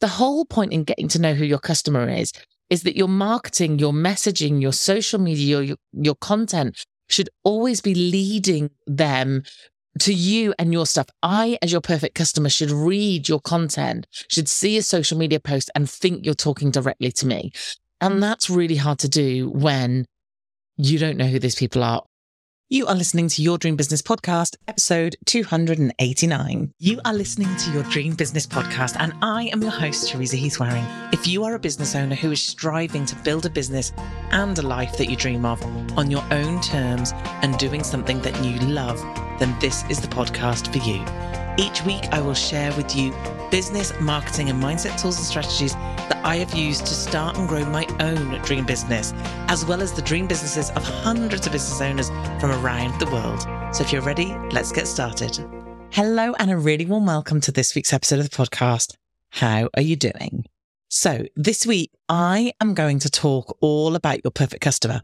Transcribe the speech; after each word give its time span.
the 0.00 0.08
whole 0.08 0.44
point 0.44 0.72
in 0.72 0.84
getting 0.84 1.08
to 1.08 1.20
know 1.20 1.34
who 1.34 1.44
your 1.44 1.58
customer 1.58 2.08
is, 2.08 2.32
is 2.70 2.82
that 2.84 2.96
your 2.96 3.08
marketing, 3.08 3.78
your 3.78 3.92
messaging, 3.92 4.60
your 4.60 4.72
social 4.72 5.18
media, 5.18 5.60
your, 5.60 5.76
your 5.92 6.14
content 6.16 6.84
should 7.08 7.28
always 7.42 7.80
be 7.80 7.94
leading 7.94 8.70
them 8.86 9.42
to 9.98 10.14
you 10.14 10.54
and 10.58 10.72
your 10.72 10.86
stuff. 10.86 11.08
I, 11.22 11.58
as 11.62 11.72
your 11.72 11.80
perfect 11.80 12.14
customer, 12.14 12.48
should 12.48 12.70
read 12.70 13.28
your 13.28 13.40
content, 13.40 14.06
should 14.28 14.48
see 14.48 14.78
a 14.78 14.82
social 14.82 15.18
media 15.18 15.40
post 15.40 15.70
and 15.74 15.90
think 15.90 16.24
you're 16.24 16.34
talking 16.34 16.70
directly 16.70 17.10
to 17.12 17.26
me. 17.26 17.52
And 18.00 18.22
that's 18.22 18.48
really 18.48 18.76
hard 18.76 19.00
to 19.00 19.08
do 19.08 19.50
when 19.50 20.06
you 20.76 20.98
don't 20.98 21.16
know 21.16 21.26
who 21.26 21.38
these 21.38 21.56
people 21.56 21.82
are 21.82 22.02
you 22.72 22.86
are 22.86 22.94
listening 22.94 23.26
to 23.26 23.42
Your 23.42 23.58
Dream 23.58 23.74
Business 23.74 24.00
Podcast, 24.00 24.54
episode 24.68 25.16
289. 25.24 26.72
You 26.78 27.00
are 27.04 27.12
listening 27.12 27.48
to 27.56 27.72
Your 27.72 27.82
Dream 27.82 28.14
Business 28.14 28.46
Podcast, 28.46 28.94
and 29.00 29.12
I 29.22 29.46
am 29.46 29.60
your 29.60 29.72
host, 29.72 30.08
Teresa 30.08 30.36
Heath-Wareing. 30.36 30.86
If 31.12 31.26
you 31.26 31.42
are 31.42 31.56
a 31.56 31.58
business 31.58 31.96
owner 31.96 32.14
who 32.14 32.30
is 32.30 32.40
striving 32.40 33.04
to 33.06 33.16
build 33.16 33.44
a 33.44 33.50
business 33.50 33.92
and 34.30 34.56
a 34.56 34.62
life 34.62 34.96
that 34.98 35.10
you 35.10 35.16
dream 35.16 35.44
of 35.44 35.60
on 35.98 36.12
your 36.12 36.22
own 36.30 36.60
terms 36.60 37.10
and 37.42 37.58
doing 37.58 37.82
something 37.82 38.20
that 38.20 38.40
you 38.44 38.56
love, 38.68 39.00
then 39.40 39.52
this 39.58 39.82
is 39.90 40.00
the 40.00 40.06
podcast 40.06 40.70
for 40.72 40.78
you. 40.88 41.04
Each 41.58 41.84
week, 41.84 42.04
I 42.12 42.20
will 42.20 42.34
share 42.34 42.72
with 42.76 42.94
you 42.94 43.12
business, 43.50 43.92
marketing, 44.00 44.48
and 44.48 44.62
mindset 44.62 44.96
tools 45.02 45.16
and 45.16 45.26
strategies 45.26 45.74
that 46.10 46.24
I 46.24 46.36
have 46.36 46.52
used 46.54 46.84
to 46.86 46.94
start 46.94 47.38
and 47.38 47.48
grow 47.48 47.64
my 47.64 47.86
own 48.00 48.42
dream 48.42 48.66
business, 48.66 49.14
as 49.48 49.64
well 49.64 49.80
as 49.80 49.92
the 49.92 50.02
dream 50.02 50.26
businesses 50.26 50.70
of 50.70 50.82
hundreds 50.82 51.46
of 51.46 51.52
business 51.52 51.80
owners 51.80 52.08
from 52.40 52.50
around 52.50 53.00
the 53.00 53.06
world. 53.06 53.40
So 53.74 53.82
if 53.82 53.92
you're 53.92 54.02
ready, 54.02 54.36
let's 54.50 54.72
get 54.72 54.86
started. 54.86 55.38
Hello, 55.92 56.34
and 56.38 56.50
a 56.50 56.58
really 56.58 56.84
warm 56.84 57.06
welcome 57.06 57.40
to 57.40 57.52
this 57.52 57.74
week's 57.74 57.92
episode 57.92 58.18
of 58.18 58.28
the 58.28 58.36
podcast. 58.36 58.96
How 59.30 59.70
are 59.74 59.82
you 59.82 59.96
doing? 59.96 60.44
So, 60.88 61.24
this 61.36 61.64
week, 61.64 61.92
I 62.08 62.52
am 62.60 62.74
going 62.74 62.98
to 63.00 63.10
talk 63.10 63.56
all 63.60 63.94
about 63.94 64.24
your 64.24 64.32
perfect 64.32 64.62
customer 64.62 65.02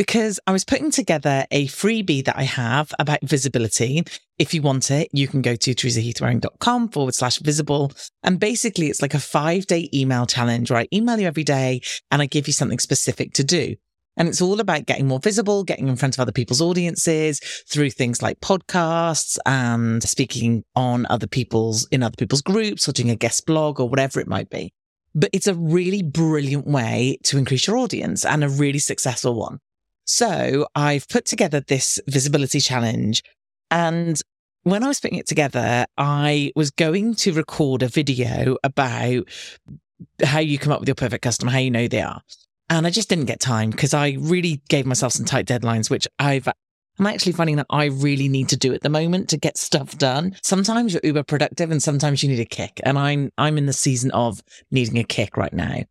because 0.00 0.40
I 0.46 0.52
was 0.52 0.64
putting 0.64 0.90
together 0.90 1.44
a 1.50 1.66
freebie 1.66 2.24
that 2.24 2.38
I 2.38 2.44
have 2.44 2.90
about 2.98 3.18
visibility. 3.20 4.02
If 4.38 4.54
you 4.54 4.62
want 4.62 4.90
it, 4.90 5.10
you 5.12 5.28
can 5.28 5.42
go 5.42 5.54
to 5.56 5.74
teresaheathwareing.com 5.74 6.88
forward 6.88 7.14
slash 7.14 7.36
visible. 7.36 7.92
And 8.22 8.40
basically, 8.40 8.86
it's 8.86 9.02
like 9.02 9.12
a 9.12 9.18
five 9.18 9.66
day 9.66 9.90
email 9.92 10.24
challenge 10.24 10.70
where 10.70 10.80
I 10.80 10.88
email 10.90 11.20
you 11.20 11.26
every 11.26 11.44
day 11.44 11.82
and 12.10 12.22
I 12.22 12.24
give 12.24 12.46
you 12.46 12.54
something 12.54 12.78
specific 12.78 13.34
to 13.34 13.44
do. 13.44 13.76
And 14.16 14.26
it's 14.26 14.40
all 14.40 14.58
about 14.58 14.86
getting 14.86 15.06
more 15.06 15.20
visible, 15.20 15.64
getting 15.64 15.88
in 15.88 15.96
front 15.96 16.16
of 16.16 16.20
other 16.20 16.32
people's 16.32 16.62
audiences 16.62 17.38
through 17.68 17.90
things 17.90 18.22
like 18.22 18.40
podcasts 18.40 19.36
and 19.44 20.02
speaking 20.02 20.64
on 20.74 21.04
other 21.10 21.26
people's, 21.26 21.86
in 21.88 22.02
other 22.02 22.16
people's 22.16 22.40
groups 22.40 22.88
or 22.88 22.92
doing 22.92 23.10
a 23.10 23.16
guest 23.16 23.44
blog 23.44 23.78
or 23.78 23.86
whatever 23.86 24.18
it 24.18 24.28
might 24.28 24.48
be. 24.48 24.72
But 25.14 25.28
it's 25.34 25.46
a 25.46 25.54
really 25.54 26.02
brilliant 26.02 26.66
way 26.66 27.18
to 27.24 27.36
increase 27.36 27.66
your 27.66 27.76
audience 27.76 28.24
and 28.24 28.42
a 28.42 28.48
really 28.48 28.78
successful 28.78 29.34
one. 29.34 29.58
So 30.10 30.66
I've 30.74 31.08
put 31.08 31.24
together 31.24 31.60
this 31.60 32.00
visibility 32.08 32.58
challenge. 32.58 33.22
And 33.70 34.20
when 34.64 34.82
I 34.82 34.88
was 34.88 34.98
putting 34.98 35.18
it 35.18 35.28
together, 35.28 35.86
I 35.96 36.50
was 36.56 36.72
going 36.72 37.14
to 37.14 37.32
record 37.32 37.84
a 37.84 37.88
video 37.88 38.56
about 38.64 39.28
how 40.24 40.40
you 40.40 40.58
come 40.58 40.72
up 40.72 40.80
with 40.80 40.88
your 40.88 40.96
perfect 40.96 41.22
customer, 41.22 41.52
how 41.52 41.58
you 41.58 41.70
know 41.70 41.86
they 41.86 42.02
are. 42.02 42.22
And 42.68 42.88
I 42.88 42.90
just 42.90 43.08
didn't 43.08 43.26
get 43.26 43.38
time 43.38 43.70
because 43.70 43.94
I 43.94 44.16
really 44.18 44.60
gave 44.68 44.84
myself 44.84 45.12
some 45.12 45.26
tight 45.26 45.46
deadlines, 45.46 45.90
which 45.90 46.08
I've 46.18 46.48
I'm 46.98 47.06
actually 47.06 47.32
finding 47.32 47.56
that 47.56 47.66
I 47.70 47.84
really 47.84 48.28
need 48.28 48.48
to 48.48 48.56
do 48.56 48.74
at 48.74 48.82
the 48.82 48.88
moment 48.88 49.28
to 49.28 49.36
get 49.36 49.56
stuff 49.56 49.96
done. 49.96 50.36
Sometimes 50.42 50.92
you're 50.92 51.00
uber 51.04 51.22
productive 51.22 51.70
and 51.70 51.80
sometimes 51.80 52.24
you 52.24 52.28
need 52.28 52.40
a 52.40 52.44
kick. 52.44 52.80
And 52.82 52.98
I'm 52.98 53.30
I'm 53.38 53.58
in 53.58 53.66
the 53.66 53.72
season 53.72 54.10
of 54.10 54.42
needing 54.72 54.98
a 54.98 55.04
kick 55.04 55.36
right 55.36 55.52
now. 55.52 55.84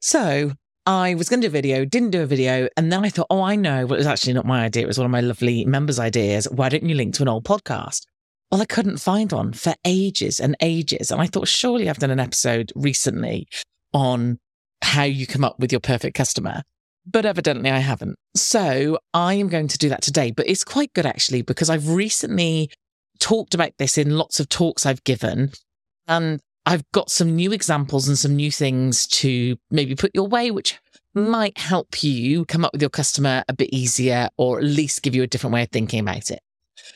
So 0.00 0.52
I 0.86 1.14
was 1.14 1.28
going 1.28 1.40
to 1.40 1.48
do 1.48 1.50
a 1.50 1.60
video, 1.62 1.84
didn't 1.84 2.10
do 2.10 2.22
a 2.22 2.26
video. 2.26 2.68
And 2.76 2.92
then 2.92 3.04
I 3.04 3.08
thought, 3.08 3.28
oh, 3.30 3.42
I 3.42 3.56
know. 3.56 3.86
Well, 3.86 3.94
it 3.94 3.98
was 3.98 4.06
actually 4.06 4.34
not 4.34 4.44
my 4.44 4.64
idea. 4.64 4.84
It 4.84 4.86
was 4.86 4.98
one 4.98 5.06
of 5.06 5.10
my 5.10 5.20
lovely 5.20 5.64
members' 5.64 5.98
ideas. 5.98 6.46
Why 6.50 6.68
don't 6.68 6.86
you 6.86 6.94
link 6.94 7.14
to 7.14 7.22
an 7.22 7.28
old 7.28 7.44
podcast? 7.44 8.02
Well, 8.50 8.60
I 8.60 8.66
couldn't 8.66 8.98
find 8.98 9.32
one 9.32 9.52
for 9.54 9.74
ages 9.84 10.40
and 10.40 10.56
ages. 10.60 11.10
And 11.10 11.20
I 11.20 11.26
thought, 11.26 11.48
surely 11.48 11.88
I've 11.88 11.98
done 11.98 12.10
an 12.10 12.20
episode 12.20 12.70
recently 12.74 13.48
on 13.92 14.38
how 14.82 15.04
you 15.04 15.26
come 15.26 15.44
up 15.44 15.58
with 15.58 15.72
your 15.72 15.80
perfect 15.80 16.16
customer. 16.16 16.62
But 17.06 17.24
evidently 17.24 17.70
I 17.70 17.78
haven't. 17.78 18.16
So 18.36 18.98
I 19.14 19.34
am 19.34 19.48
going 19.48 19.68
to 19.68 19.78
do 19.78 19.88
that 19.88 20.02
today. 20.02 20.30
But 20.30 20.48
it's 20.48 20.64
quite 20.64 20.92
good 20.92 21.06
actually, 21.06 21.42
because 21.42 21.70
I've 21.70 21.88
recently 21.88 22.70
talked 23.18 23.54
about 23.54 23.72
this 23.78 23.96
in 23.96 24.18
lots 24.18 24.38
of 24.38 24.48
talks 24.48 24.84
I've 24.84 25.04
given. 25.04 25.52
And 26.06 26.40
I've 26.66 26.90
got 26.92 27.10
some 27.10 27.36
new 27.36 27.52
examples 27.52 28.08
and 28.08 28.16
some 28.16 28.36
new 28.36 28.50
things 28.50 29.06
to 29.08 29.56
maybe 29.70 29.94
put 29.94 30.12
your 30.14 30.26
way, 30.26 30.50
which 30.50 30.78
might 31.14 31.58
help 31.58 32.02
you 32.02 32.44
come 32.46 32.64
up 32.64 32.72
with 32.72 32.82
your 32.82 32.90
customer 32.90 33.44
a 33.48 33.52
bit 33.52 33.70
easier 33.72 34.28
or 34.36 34.58
at 34.58 34.64
least 34.64 35.02
give 35.02 35.14
you 35.14 35.22
a 35.22 35.26
different 35.26 35.54
way 35.54 35.62
of 35.62 35.70
thinking 35.70 36.00
about 36.00 36.30
it. 36.30 36.40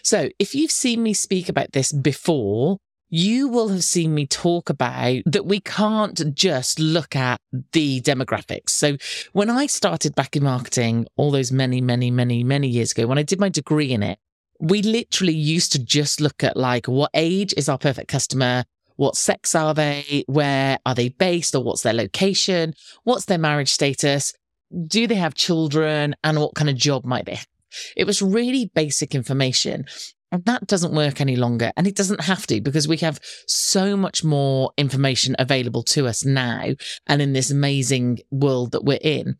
So 0.02 0.30
if 0.38 0.54
you've 0.54 0.70
seen 0.70 1.02
me 1.02 1.14
speak 1.14 1.48
about 1.48 1.72
this 1.72 1.92
before, 1.92 2.78
you 3.10 3.48
will 3.48 3.68
have 3.68 3.84
seen 3.84 4.14
me 4.14 4.26
talk 4.26 4.68
about 4.68 5.22
that 5.24 5.46
we 5.46 5.60
can't 5.60 6.34
just 6.34 6.78
look 6.78 7.16
at 7.16 7.40
the 7.72 8.00
demographics. 8.02 8.70
So 8.70 8.96
when 9.32 9.48
I 9.48 9.66
started 9.66 10.14
back 10.14 10.36
in 10.36 10.42
marketing 10.42 11.06
all 11.16 11.30
those 11.30 11.52
many, 11.52 11.80
many, 11.80 12.10
many, 12.10 12.44
many 12.44 12.68
years 12.68 12.92
ago, 12.92 13.06
when 13.06 13.18
I 13.18 13.22
did 13.22 13.40
my 13.40 13.48
degree 13.48 13.92
in 13.92 14.02
it, 14.02 14.18
we 14.60 14.82
literally 14.82 15.34
used 15.34 15.72
to 15.72 15.78
just 15.78 16.20
look 16.20 16.42
at 16.42 16.56
like 16.56 16.86
what 16.86 17.10
age 17.14 17.54
is 17.56 17.68
our 17.68 17.78
perfect 17.78 18.08
customer? 18.08 18.64
What 18.98 19.16
sex 19.16 19.54
are 19.54 19.74
they? 19.74 20.24
Where 20.26 20.78
are 20.84 20.94
they 20.94 21.10
based 21.10 21.54
or 21.54 21.62
what's 21.62 21.82
their 21.82 21.94
location? 21.94 22.74
What's 23.04 23.26
their 23.26 23.38
marriage 23.38 23.70
status? 23.70 24.34
Do 24.88 25.06
they 25.06 25.14
have 25.14 25.34
children? 25.34 26.16
And 26.24 26.40
what 26.40 26.56
kind 26.56 26.68
of 26.68 26.74
job 26.74 27.04
might 27.04 27.24
they 27.24 27.36
have? 27.36 27.46
It 27.96 28.08
was 28.08 28.20
really 28.20 28.72
basic 28.74 29.14
information. 29.14 29.86
And 30.32 30.44
that 30.46 30.66
doesn't 30.66 30.94
work 30.94 31.20
any 31.20 31.36
longer. 31.36 31.70
And 31.76 31.86
it 31.86 31.94
doesn't 31.94 32.22
have 32.22 32.44
to 32.48 32.60
because 32.60 32.88
we 32.88 32.96
have 32.96 33.20
so 33.46 33.96
much 33.96 34.24
more 34.24 34.72
information 34.76 35.36
available 35.38 35.84
to 35.84 36.08
us 36.08 36.24
now 36.24 36.74
and 37.06 37.22
in 37.22 37.34
this 37.34 37.52
amazing 37.52 38.18
world 38.32 38.72
that 38.72 38.84
we're 38.84 38.98
in. 39.00 39.36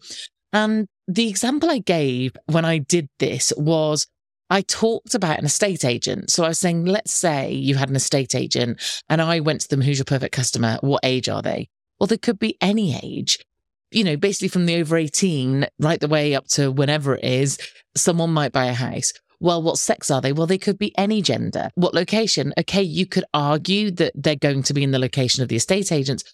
And 0.52 0.86
the 1.08 1.28
example 1.28 1.68
I 1.68 1.78
gave 1.78 2.36
when 2.46 2.64
I 2.64 2.78
did 2.78 3.08
this 3.18 3.52
was 3.56 4.06
I 4.50 4.62
talked 4.62 5.14
about 5.14 5.38
an 5.38 5.44
estate 5.44 5.84
agent. 5.84 6.30
So 6.30 6.44
I 6.44 6.48
was 6.48 6.58
saying, 6.58 6.84
let's 6.84 7.12
say 7.12 7.52
you 7.52 7.74
had 7.74 7.90
an 7.90 7.96
estate 7.96 8.34
agent 8.34 8.80
and 9.08 9.20
I 9.20 9.40
went 9.40 9.62
to 9.62 9.68
them, 9.68 9.82
who's 9.82 9.98
your 9.98 10.04
perfect 10.04 10.34
customer? 10.34 10.78
What 10.80 11.04
age 11.04 11.28
are 11.28 11.42
they? 11.42 11.68
Well, 11.98 12.06
they 12.06 12.18
could 12.18 12.38
be 12.38 12.56
any 12.60 12.96
age, 12.96 13.38
you 13.90 14.04
know, 14.04 14.16
basically 14.16 14.48
from 14.48 14.66
the 14.66 14.76
over 14.76 14.96
18 14.96 15.66
right 15.80 16.00
the 16.00 16.08
way 16.08 16.34
up 16.34 16.46
to 16.48 16.70
whenever 16.70 17.16
it 17.16 17.24
is, 17.24 17.58
someone 17.96 18.32
might 18.32 18.52
buy 18.52 18.66
a 18.66 18.72
house. 18.72 19.12
Well, 19.40 19.62
what 19.62 19.78
sex 19.78 20.10
are 20.10 20.20
they? 20.20 20.32
Well, 20.32 20.46
they 20.46 20.58
could 20.58 20.78
be 20.78 20.96
any 20.98 21.22
gender. 21.22 21.70
What 21.74 21.94
location? 21.94 22.52
Okay, 22.58 22.82
you 22.82 23.06
could 23.06 23.24
argue 23.32 23.90
that 23.92 24.12
they're 24.14 24.36
going 24.36 24.64
to 24.64 24.74
be 24.74 24.82
in 24.82 24.90
the 24.90 24.98
location 24.98 25.42
of 25.42 25.48
the 25.48 25.56
estate 25.56 25.92
agents, 25.92 26.24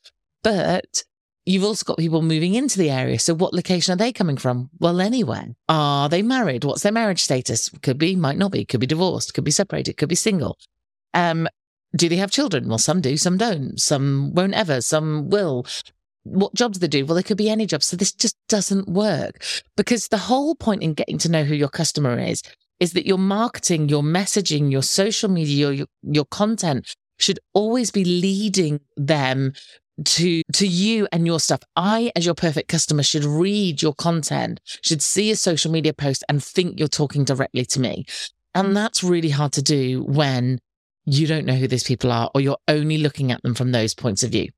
but 0.43 1.03
You've 1.47 1.65
also 1.65 1.85
got 1.85 1.99
people 1.99 2.23
moving 2.23 2.55
into 2.55 2.79
the 2.79 2.91
area. 2.91 3.19
So 3.19 3.35
what 3.35 3.53
location 3.53 3.93
are 3.93 3.97
they 3.97 4.13
coming 4.13 4.39
from? 4.39 4.71
Well, 4.79 5.01
anywhere. 5.01 5.49
Are 5.69 6.09
they 6.09 6.23
married? 6.23 6.65
What's 6.65 6.83
their 6.83 6.93
marriage 6.93 7.23
status? 7.23 7.69
Could 7.83 7.99
be, 7.99 8.17
might 8.17 8.39
not 8.39 8.51
be, 8.51 8.65
could 8.65 8.81
be 8.81 8.87
divorced, 8.87 9.35
could 9.35 9.45
be 9.45 9.51
separated, 9.51 9.99
could 9.99 10.09
be 10.09 10.15
single. 10.15 10.57
Um, 11.13 11.47
do 11.95 12.09
they 12.09 12.17
have 12.17 12.31
children? 12.31 12.69
Well, 12.69 12.79
some 12.79 13.01
do, 13.03 13.17
some 13.19 13.37
don't. 13.37 13.79
Some 13.79 14.33
won't 14.35 14.55
ever, 14.55 14.81
some 14.81 15.29
will. 15.29 15.67
What 16.23 16.55
jobs 16.55 16.79
do 16.79 16.87
they 16.87 16.89
do? 16.89 17.05
Well, 17.05 17.15
they 17.15 17.23
could 17.23 17.37
be 17.37 17.51
any 17.51 17.67
job. 17.67 17.83
So 17.83 17.97
this 17.97 18.13
just 18.13 18.37
doesn't 18.49 18.89
work 18.89 19.45
because 19.77 20.09
the 20.09 20.17
whole 20.17 20.55
point 20.55 20.83
in 20.83 20.95
getting 20.95 21.19
to 21.19 21.31
know 21.31 21.45
who 21.45 21.55
your 21.55 21.69
customer 21.69 22.19
is, 22.19 22.43
is 22.81 22.95
that 22.95 23.07
your 23.07 23.19
marketing, 23.19 23.91
your 23.91 24.03
messaging, 24.03 24.73
your 24.73 24.83
social 24.83 25.29
media, 25.29 25.71
your, 25.71 25.87
your 26.03 26.25
content 26.25 26.95
should 27.19 27.39
always 27.53 27.91
be 27.91 28.05
leading 28.05 28.81
them 28.97 29.53
to 30.05 30.43
to 30.53 30.67
you 30.67 31.07
and 31.13 31.27
your 31.27 31.41
stuff. 31.41 31.61
I 31.77 32.11
as 32.17 32.25
your 32.25 32.35
perfect 32.35 32.69
customer 32.69 33.03
should 33.03 33.25
read 33.25 33.83
your 33.83 33.95
content 33.95 34.61
should 34.83 35.03
see 35.03 35.31
a 35.31 35.37
social 35.37 35.71
media 35.71 35.93
post 35.93 36.25
and 36.29 36.43
think 36.43 36.79
you're 36.79 36.89
talking 36.89 37.25
directly 37.25 37.65
to 37.67 37.81
me. 37.81 38.07
And 38.55 38.77
that's 38.77 39.03
really 39.03 39.31
hard 39.31 39.53
to 39.55 39.63
do 39.63 40.03
when 40.05 40.61
you 41.05 41.27
don't 41.27 41.47
know 41.47 41.55
who 41.55 41.69
these 41.69 41.85
people 41.85 42.11
are 42.11 42.31
or 42.35 42.41
you're 42.41 42.59
only 42.69 42.99
looking 42.99 43.31
at 43.31 43.43
them 43.43 43.55
from 43.55 43.73
those 43.73 43.95
points 43.95 44.23
of 44.23 44.31
view. 44.31 44.49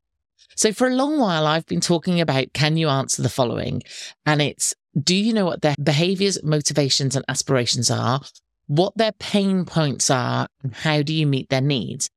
So 0.55 0.73
for 0.73 0.87
a 0.87 0.95
long 0.95 1.19
while 1.19 1.47
i've 1.47 1.67
been 1.67 1.81
talking 1.81 2.21
about 2.21 2.53
can 2.53 2.77
you 2.77 2.89
answer 2.89 3.23
the 3.23 3.29
following? 3.29 3.83
And 4.25 4.41
it's 4.41 4.75
do 4.99 5.15
you 5.15 5.33
know 5.33 5.45
what 5.45 5.61
their 5.61 5.75
behaviors 5.83 6.43
motivations 6.43 7.15
and 7.15 7.25
aspirations 7.29 7.91
are? 7.91 8.21
What 8.69 8.97
their 8.97 9.13
pain 9.13 9.65
points 9.65 10.11
are? 10.11 10.49
And 10.63 10.75
how 10.75 11.03
do 11.03 11.13
you 11.13 11.27
meet 11.27 11.51
their 11.51 11.61
needs 11.61 12.09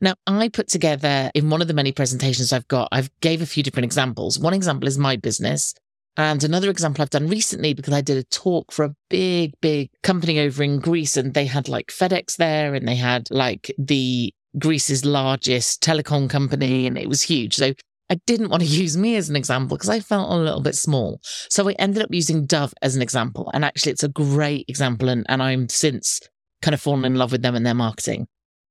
now, 0.00 0.14
I 0.26 0.48
put 0.48 0.68
together 0.68 1.30
in 1.34 1.50
one 1.50 1.62
of 1.62 1.68
the 1.68 1.74
many 1.74 1.92
presentations 1.92 2.52
I've 2.52 2.68
got, 2.68 2.88
I've 2.92 3.10
gave 3.20 3.42
a 3.42 3.46
few 3.46 3.62
different 3.62 3.84
examples. 3.84 4.38
One 4.38 4.54
example 4.54 4.88
is 4.88 4.98
my 4.98 5.16
business. 5.16 5.74
And 6.16 6.42
another 6.42 6.70
example 6.70 7.02
I've 7.02 7.10
done 7.10 7.28
recently 7.28 7.72
because 7.72 7.94
I 7.94 8.00
did 8.00 8.18
a 8.18 8.24
talk 8.24 8.72
for 8.72 8.84
a 8.84 8.94
big, 9.08 9.52
big 9.60 9.90
company 10.02 10.40
over 10.40 10.62
in 10.62 10.80
Greece 10.80 11.16
and 11.16 11.34
they 11.34 11.46
had 11.46 11.68
like 11.68 11.86
FedEx 11.88 12.36
there 12.36 12.74
and 12.74 12.86
they 12.86 12.96
had 12.96 13.28
like 13.30 13.72
the 13.78 14.32
Greece's 14.58 15.04
largest 15.04 15.82
telecom 15.82 16.28
company 16.28 16.86
and 16.86 16.98
it 16.98 17.08
was 17.08 17.22
huge. 17.22 17.54
So 17.54 17.72
I 18.10 18.16
didn't 18.26 18.50
want 18.50 18.62
to 18.62 18.68
use 18.82 18.96
me 18.96 19.16
as 19.16 19.28
an 19.30 19.36
example 19.36 19.76
because 19.76 19.88
I 19.88 20.00
felt 20.00 20.32
a 20.32 20.36
little 20.36 20.60
bit 20.60 20.74
small. 20.74 21.20
So 21.22 21.68
I 21.68 21.72
ended 21.72 22.02
up 22.02 22.12
using 22.12 22.44
Dove 22.44 22.74
as 22.82 22.96
an 22.96 23.02
example. 23.02 23.50
And 23.54 23.64
actually, 23.64 23.92
it's 23.92 24.04
a 24.04 24.08
great 24.08 24.66
example. 24.68 25.08
And, 25.08 25.24
and 25.28 25.42
I'm 25.42 25.68
since 25.68 26.20
kind 26.60 26.74
of 26.74 26.80
fallen 26.80 27.04
in 27.04 27.14
love 27.14 27.32
with 27.32 27.42
them 27.42 27.54
and 27.54 27.64
their 27.64 27.74
marketing. 27.74 28.26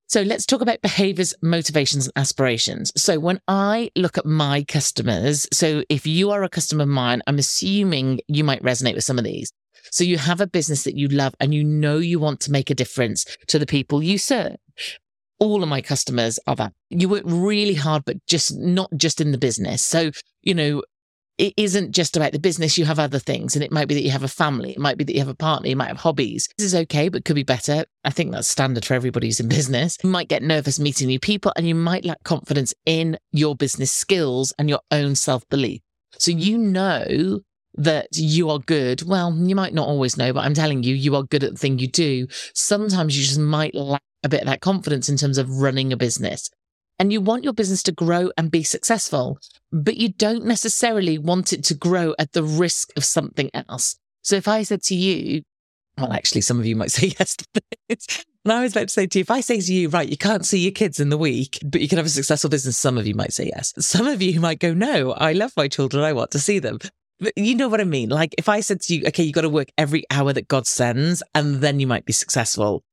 So 0.09 0.23
let's 0.23 0.47
talk 0.47 0.61
about 0.61 0.81
behaviors, 0.81 1.35
motivations, 1.43 2.07
and 2.07 2.13
aspirations. 2.15 2.91
So 2.99 3.19
when 3.19 3.39
I 3.47 3.91
look 3.95 4.17
at 4.17 4.25
my 4.25 4.63
customers, 4.63 5.47
so 5.53 5.83
if 5.87 6.07
you 6.07 6.31
are 6.31 6.41
a 6.41 6.49
customer 6.49 6.81
of 6.81 6.89
mine, 6.89 7.21
I'm 7.27 7.37
assuming 7.37 8.19
you 8.27 8.43
might 8.43 8.63
resonate 8.63 8.95
with 8.95 9.03
some 9.03 9.19
of 9.19 9.23
these. 9.23 9.53
So 9.91 10.03
you 10.03 10.17
have 10.17 10.41
a 10.41 10.47
business 10.47 10.83
that 10.85 10.97
you 10.97 11.09
love 11.09 11.35
and 11.39 11.53
you 11.53 11.63
know 11.63 11.99
you 11.99 12.19
want 12.19 12.39
to 12.41 12.51
make 12.51 12.71
a 12.71 12.75
difference 12.75 13.23
to 13.49 13.59
the 13.59 13.67
people 13.67 14.01
you 14.01 14.17
serve. 14.17 14.55
All 15.37 15.61
of 15.61 15.69
my 15.69 15.79
customers 15.79 16.39
are 16.47 16.55
that. 16.55 16.73
You 16.89 17.07
work 17.07 17.23
really 17.23 17.75
hard, 17.75 18.03
but 18.03 18.25
just 18.25 18.57
not 18.57 18.89
just 18.97 19.21
in 19.21 19.31
the 19.31 19.37
business. 19.37 19.85
So, 19.85 20.09
you 20.41 20.55
know, 20.55 20.81
it 21.39 21.53
isn't 21.55 21.93
just 21.93 22.17
about 22.17 22.33
the 22.33 22.39
business. 22.39 22.77
You 22.77 22.83
have 22.85 22.99
other 22.99 23.17
things. 23.17 23.55
And 23.55 23.63
it 23.63 23.71
might 23.71 23.87
be 23.87 23.95
that 23.95 24.03
you 24.03 24.11
have 24.11 24.23
a 24.23 24.27
family. 24.27 24.71
It 24.71 24.77
might 24.77 24.97
be 24.97 25.05
that 25.05 25.13
you 25.13 25.19
have 25.19 25.29
a 25.29 25.33
partner. 25.35 25.69
You 25.69 25.77
might 25.77 25.87
have 25.87 25.97
hobbies. 25.97 26.49
This 26.57 26.67
is 26.67 26.75
okay, 26.75 27.07
but 27.07 27.23
could 27.23 27.35
be 27.35 27.43
better. 27.43 27.85
I 28.03 28.09
think 28.09 28.31
that's 28.31 28.47
standard 28.47 28.83
for 28.83 28.93
everybody 28.93 29.27
who's 29.27 29.39
in 29.39 29.47
business. 29.59 29.97
You 30.03 30.09
might 30.09 30.27
get 30.27 30.43
nervous 30.43 30.79
meeting 30.79 31.07
new 31.07 31.19
people 31.19 31.53
and 31.55 31.67
you 31.67 31.75
might 31.75 32.03
lack 32.03 32.23
confidence 32.23 32.73
in 32.85 33.17
your 33.31 33.55
business 33.55 33.91
skills 33.91 34.53
and 34.59 34.69
your 34.69 34.81
own 34.91 35.15
self 35.15 35.47
belief. 35.49 35.81
So 36.17 36.31
you 36.31 36.57
know 36.57 37.39
that 37.75 38.07
you 38.13 38.49
are 38.49 38.59
good. 38.59 39.03
Well, 39.07 39.33
you 39.33 39.55
might 39.55 39.73
not 39.73 39.87
always 39.87 40.17
know, 40.17 40.33
but 40.33 40.41
I'm 40.41 40.53
telling 40.53 40.83
you, 40.83 40.93
you 40.93 41.15
are 41.15 41.23
good 41.23 41.45
at 41.45 41.51
the 41.51 41.57
thing 41.57 41.79
you 41.79 41.87
do. 41.87 42.27
Sometimes 42.53 43.17
you 43.17 43.23
just 43.23 43.39
might 43.39 43.73
lack 43.73 44.01
a 44.23 44.29
bit 44.29 44.41
of 44.41 44.47
that 44.47 44.59
confidence 44.59 45.07
in 45.07 45.15
terms 45.15 45.37
of 45.37 45.49
running 45.49 45.93
a 45.93 45.97
business 45.97 46.49
and 46.99 47.13
you 47.13 47.21
want 47.21 47.43
your 47.43 47.53
business 47.53 47.81
to 47.83 47.91
grow 47.91 48.31
and 48.37 48.51
be 48.51 48.63
successful, 48.63 49.39
but 49.71 49.97
you 49.97 50.09
don't 50.09 50.45
necessarily 50.45 51.17
want 51.17 51.53
it 51.53 51.63
to 51.65 51.73
grow 51.73 52.13
at 52.19 52.33
the 52.33 52.43
risk 52.43 52.91
of 52.97 53.05
something 53.05 53.49
else. 53.53 53.97
So 54.21 54.35
if 54.35 54.47
I 54.47 54.63
said 54.63 54.83
to 54.83 54.95
you, 54.95 55.43
well, 55.97 56.13
actually, 56.13 56.41
some 56.41 56.59
of 56.59 56.65
you 56.65 56.75
might 56.75 56.91
say 56.91 57.13
yes 57.19 57.37
to 57.37 57.61
this. 57.87 58.25
And 58.45 58.53
I 58.53 58.63
was 58.63 58.73
about 58.73 58.87
to 58.87 58.93
say 58.93 59.07
to 59.07 59.19
you, 59.19 59.21
if 59.21 59.31
I 59.31 59.41
say 59.41 59.59
to 59.59 59.73
you, 59.73 59.89
right, 59.89 60.07
you 60.07 60.17
can't 60.17 60.45
see 60.45 60.59
your 60.59 60.71
kids 60.71 60.99
in 60.99 61.09
the 61.09 61.17
week, 61.17 61.59
but 61.63 61.81
you 61.81 61.87
can 61.87 61.97
have 61.97 62.05
a 62.05 62.09
successful 62.09 62.49
business, 62.49 62.77
some 62.77 62.97
of 62.97 63.07
you 63.07 63.15
might 63.15 63.33
say 63.33 63.51
yes. 63.53 63.73
Some 63.79 64.07
of 64.07 64.21
you 64.21 64.39
might 64.39 64.59
go, 64.59 64.73
no, 64.73 65.13
I 65.13 65.33
love 65.33 65.53
my 65.57 65.67
children. 65.67 66.03
I 66.03 66.13
want 66.13 66.31
to 66.31 66.39
see 66.39 66.59
them. 66.59 66.79
But 67.19 67.33
you 67.35 67.55
know 67.55 67.67
what 67.67 67.81
I 67.81 67.85
mean? 67.85 68.09
Like 68.09 68.33
if 68.37 68.47
I 68.47 68.61
said 68.61 68.81
to 68.81 68.95
you, 68.95 69.03
okay, 69.07 69.23
you've 69.23 69.33
got 69.33 69.41
to 69.41 69.49
work 69.49 69.69
every 69.77 70.05
hour 70.09 70.31
that 70.31 70.47
God 70.47 70.67
sends 70.67 71.21
and 71.35 71.55
then 71.55 71.79
you 71.79 71.87
might 71.87 72.05
be 72.05 72.13
successful 72.13 72.83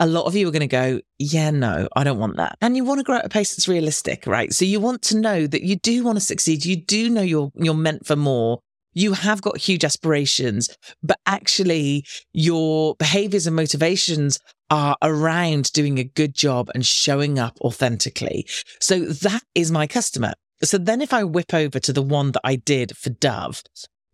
a 0.00 0.06
lot 0.06 0.26
of 0.26 0.34
you 0.34 0.48
are 0.48 0.52
going 0.52 0.60
to 0.60 0.66
go, 0.66 1.00
yeah, 1.18 1.50
no, 1.50 1.88
I 1.94 2.04
don't 2.04 2.18
want 2.18 2.36
that. 2.36 2.56
And 2.60 2.76
you 2.76 2.84
want 2.84 2.98
to 2.98 3.04
grow 3.04 3.16
at 3.16 3.26
a 3.26 3.28
pace 3.28 3.54
that's 3.54 3.68
realistic, 3.68 4.26
right? 4.26 4.52
So 4.52 4.64
you 4.64 4.80
want 4.80 5.02
to 5.02 5.18
know 5.18 5.46
that 5.46 5.62
you 5.62 5.76
do 5.76 6.02
want 6.04 6.16
to 6.16 6.24
succeed. 6.24 6.64
You 6.64 6.76
do 6.76 7.08
know 7.08 7.22
you're, 7.22 7.50
you're 7.54 7.74
meant 7.74 8.06
for 8.06 8.16
more. 8.16 8.60
You 8.92 9.12
have 9.12 9.42
got 9.42 9.58
huge 9.58 9.84
aspirations, 9.84 10.68
but 11.02 11.18
actually 11.26 12.04
your 12.32 12.94
behaviors 12.96 13.46
and 13.46 13.56
motivations 13.56 14.38
are 14.70 14.96
around 15.02 15.72
doing 15.72 15.98
a 15.98 16.04
good 16.04 16.34
job 16.34 16.70
and 16.74 16.86
showing 16.86 17.38
up 17.38 17.56
authentically. 17.60 18.46
So 18.80 19.00
that 19.00 19.42
is 19.54 19.70
my 19.70 19.86
customer. 19.86 20.34
So 20.62 20.78
then 20.78 21.02
if 21.02 21.12
I 21.12 21.24
whip 21.24 21.52
over 21.52 21.78
to 21.80 21.92
the 21.92 22.02
one 22.02 22.32
that 22.32 22.40
I 22.44 22.56
did 22.56 22.96
for 22.96 23.10
Dove, 23.10 23.62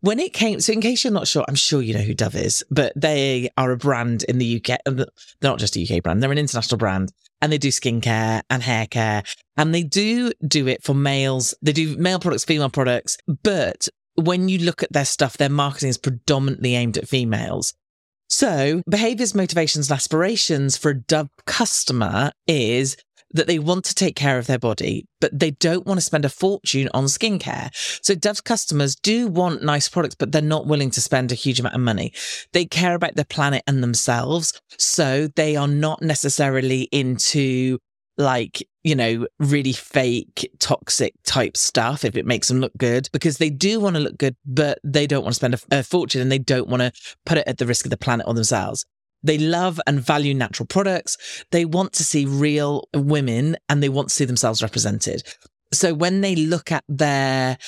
when 0.00 0.18
it 0.18 0.32
came, 0.32 0.60
so 0.60 0.72
in 0.72 0.80
case 0.80 1.04
you're 1.04 1.12
not 1.12 1.28
sure, 1.28 1.44
I'm 1.48 1.54
sure 1.54 1.82
you 1.82 1.94
know 1.94 2.00
who 2.00 2.14
Dove 2.14 2.36
is, 2.36 2.64
but 2.70 2.92
they 2.96 3.50
are 3.56 3.70
a 3.70 3.76
brand 3.76 4.24
in 4.24 4.38
the 4.38 4.56
UK. 4.62 4.78
Um, 4.86 4.96
they're 4.96 5.06
not 5.42 5.58
just 5.58 5.76
a 5.76 5.82
UK 5.82 6.02
brand, 6.02 6.22
they're 6.22 6.32
an 6.32 6.38
international 6.38 6.78
brand 6.78 7.12
and 7.42 7.52
they 7.52 7.58
do 7.58 7.68
skincare 7.68 8.42
and 8.50 8.62
hair 8.62 8.86
care 8.86 9.22
and 9.56 9.74
they 9.74 9.82
do 9.82 10.32
do 10.46 10.66
it 10.68 10.82
for 10.82 10.94
males. 10.94 11.54
They 11.62 11.72
do 11.72 11.96
male 11.96 12.18
products, 12.18 12.44
female 12.44 12.70
products, 12.70 13.16
but 13.42 13.88
when 14.14 14.48
you 14.48 14.58
look 14.58 14.82
at 14.82 14.92
their 14.92 15.04
stuff, 15.04 15.36
their 15.36 15.48
marketing 15.48 15.88
is 15.88 15.98
predominantly 15.98 16.74
aimed 16.74 16.98
at 16.98 17.08
females. 17.08 17.74
So 18.28 18.82
behaviors, 18.88 19.34
motivations, 19.34 19.90
and 19.90 19.96
aspirations 19.96 20.76
for 20.76 20.90
a 20.90 20.94
Dove 20.94 21.30
customer 21.46 22.30
is 22.46 22.96
that 23.32 23.46
they 23.46 23.58
want 23.58 23.84
to 23.84 23.94
take 23.94 24.16
care 24.16 24.38
of 24.38 24.46
their 24.46 24.58
body, 24.58 25.06
but 25.20 25.38
they 25.38 25.52
don't 25.52 25.86
want 25.86 25.98
to 25.98 26.04
spend 26.04 26.24
a 26.24 26.28
fortune 26.28 26.88
on 26.92 27.04
skincare. 27.04 27.70
So 28.02 28.14
Dove's 28.14 28.40
customers 28.40 28.96
do 28.96 29.28
want 29.28 29.62
nice 29.62 29.88
products, 29.88 30.16
but 30.16 30.32
they're 30.32 30.42
not 30.42 30.66
willing 30.66 30.90
to 30.90 31.00
spend 31.00 31.30
a 31.30 31.36
huge 31.36 31.60
amount 31.60 31.74
of 31.74 31.80
money. 31.80 32.12
They 32.52 32.64
care 32.64 32.94
about 32.94 33.16
the 33.16 33.24
planet 33.24 33.62
and 33.66 33.82
themselves. 33.82 34.60
So 34.78 35.28
they 35.36 35.56
are 35.56 35.68
not 35.68 36.02
necessarily 36.02 36.82
into 36.92 37.78
like, 38.18 38.66
you 38.84 38.94
know, 38.94 39.26
really 39.38 39.72
fake, 39.72 40.50
toxic 40.58 41.14
type 41.24 41.56
stuff 41.56 42.04
if 42.04 42.16
it 42.16 42.26
makes 42.26 42.48
them 42.48 42.60
look 42.60 42.72
good, 42.76 43.08
because 43.12 43.38
they 43.38 43.50
do 43.50 43.80
want 43.80 43.96
to 43.96 44.00
look 44.00 44.18
good, 44.18 44.36
but 44.44 44.78
they 44.84 45.06
don't 45.06 45.22
want 45.22 45.32
to 45.32 45.36
spend 45.36 45.54
a, 45.54 45.78
a 45.78 45.82
fortune 45.82 46.20
and 46.20 46.30
they 46.30 46.38
don't 46.38 46.68
want 46.68 46.82
to 46.82 46.92
put 47.24 47.38
it 47.38 47.48
at 47.48 47.58
the 47.58 47.66
risk 47.66 47.86
of 47.86 47.90
the 47.90 47.96
planet 47.96 48.26
or 48.26 48.34
themselves. 48.34 48.84
They 49.22 49.38
love 49.38 49.80
and 49.86 50.00
value 50.00 50.34
natural 50.34 50.66
products. 50.66 51.16
They 51.50 51.64
want 51.64 51.92
to 51.94 52.04
see 52.04 52.24
real 52.24 52.88
women 52.94 53.56
and 53.68 53.82
they 53.82 53.88
want 53.88 54.08
to 54.08 54.14
see 54.14 54.24
themselves 54.24 54.62
represented. 54.62 55.22
So 55.72 55.94
when 55.94 56.20
they 56.20 56.34
look 56.34 56.72
at 56.72 56.84
their 56.88 57.58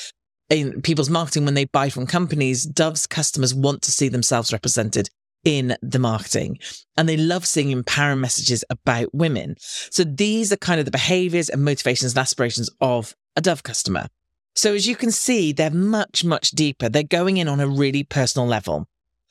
in 0.50 0.82
people's 0.82 1.08
marketing, 1.10 1.44
when 1.44 1.54
they 1.54 1.64
buy 1.64 1.88
from 1.88 2.06
companies, 2.06 2.66
Dove's 2.66 3.06
customers 3.06 3.54
want 3.54 3.82
to 3.82 3.93
see 3.93 4.08
themselves 4.08 4.52
represented 4.52 5.08
in 5.44 5.76
the 5.82 5.99
marketing 5.99 6.58
and 6.96 7.08
they 7.08 7.16
love 7.16 7.46
seeing 7.46 7.70
empowering 7.70 8.20
messages 8.20 8.64
about 8.70 9.12
women. 9.14 9.56
So 9.58 10.04
these 10.04 10.52
are 10.52 10.56
kind 10.56 10.78
of 10.78 10.84
the 10.84 10.93
behaviors 10.93 11.49
and 11.49 11.64
motivations 11.64 12.12
and 12.12 12.19
aspirations 12.19 12.70
of 12.81 13.16
a 13.34 13.40
Dove 13.40 13.62
customer. 13.62 14.06
So 14.54 14.75
as 14.75 14.87
you 14.87 14.96
can 14.96 15.10
see, 15.10 15.52
they're 15.52 15.70
much, 15.70 16.25
much 16.25 16.50
deeper. 16.50 16.88
They're 16.88 17.02
going 17.02 17.38
in 17.38 17.49
on 17.49 17.60
a 17.60 17.66
really 17.66 18.04
personal 18.04 18.46
level. 18.46 18.87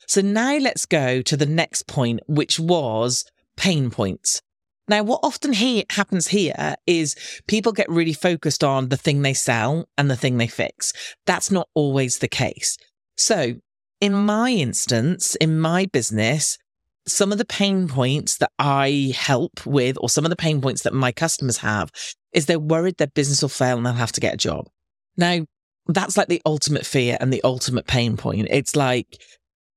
So 0.06 0.20
now 0.20 0.56
let's 0.56 0.86
go 0.86 1.22
to 1.22 1.36
the 1.36 1.46
next 1.46 1.86
point, 1.86 2.20
which 2.26 2.58
was 2.58 3.24
pain 3.56 3.90
points. 3.90 4.42
Now, 4.88 5.02
what 5.02 5.20
often 5.22 5.52
he- 5.52 5.86
happens 5.90 6.28
here 6.28 6.74
is 6.86 7.14
people 7.46 7.72
get 7.72 7.88
really 7.88 8.12
focused 8.12 8.64
on 8.64 8.88
the 8.88 8.96
thing 8.96 9.22
they 9.22 9.34
sell 9.34 9.88
and 9.96 10.10
the 10.10 10.16
thing 10.16 10.38
they 10.38 10.48
fix. 10.48 10.92
That's 11.24 11.50
not 11.50 11.68
always 11.74 12.18
the 12.18 12.28
case. 12.28 12.76
So, 13.16 13.54
in 14.00 14.12
my 14.12 14.50
instance, 14.50 15.36
in 15.36 15.60
my 15.60 15.86
business, 15.86 16.58
some 17.06 17.32
of 17.32 17.38
the 17.38 17.44
pain 17.44 17.88
points 17.88 18.38
that 18.38 18.50
I 18.58 19.14
help 19.16 19.64
with, 19.64 19.96
or 20.00 20.08
some 20.08 20.24
of 20.24 20.30
the 20.30 20.36
pain 20.36 20.60
points 20.60 20.82
that 20.82 20.92
my 20.92 21.12
customers 21.12 21.58
have, 21.58 21.90
is 22.32 22.46
they're 22.46 22.58
worried 22.58 22.96
their 22.98 23.06
business 23.06 23.42
will 23.42 23.48
fail 23.48 23.76
and 23.76 23.86
they'll 23.86 23.92
have 23.92 24.12
to 24.12 24.20
get 24.20 24.34
a 24.34 24.38
job. 24.38 24.68
Now, 25.16 25.44
that's 25.86 26.16
like 26.16 26.28
the 26.28 26.42
ultimate 26.46 26.86
fear 26.86 27.16
and 27.20 27.32
the 27.32 27.42
ultimate 27.44 27.86
pain 27.86 28.16
point. 28.16 28.48
It's 28.50 28.76
like 28.76 29.20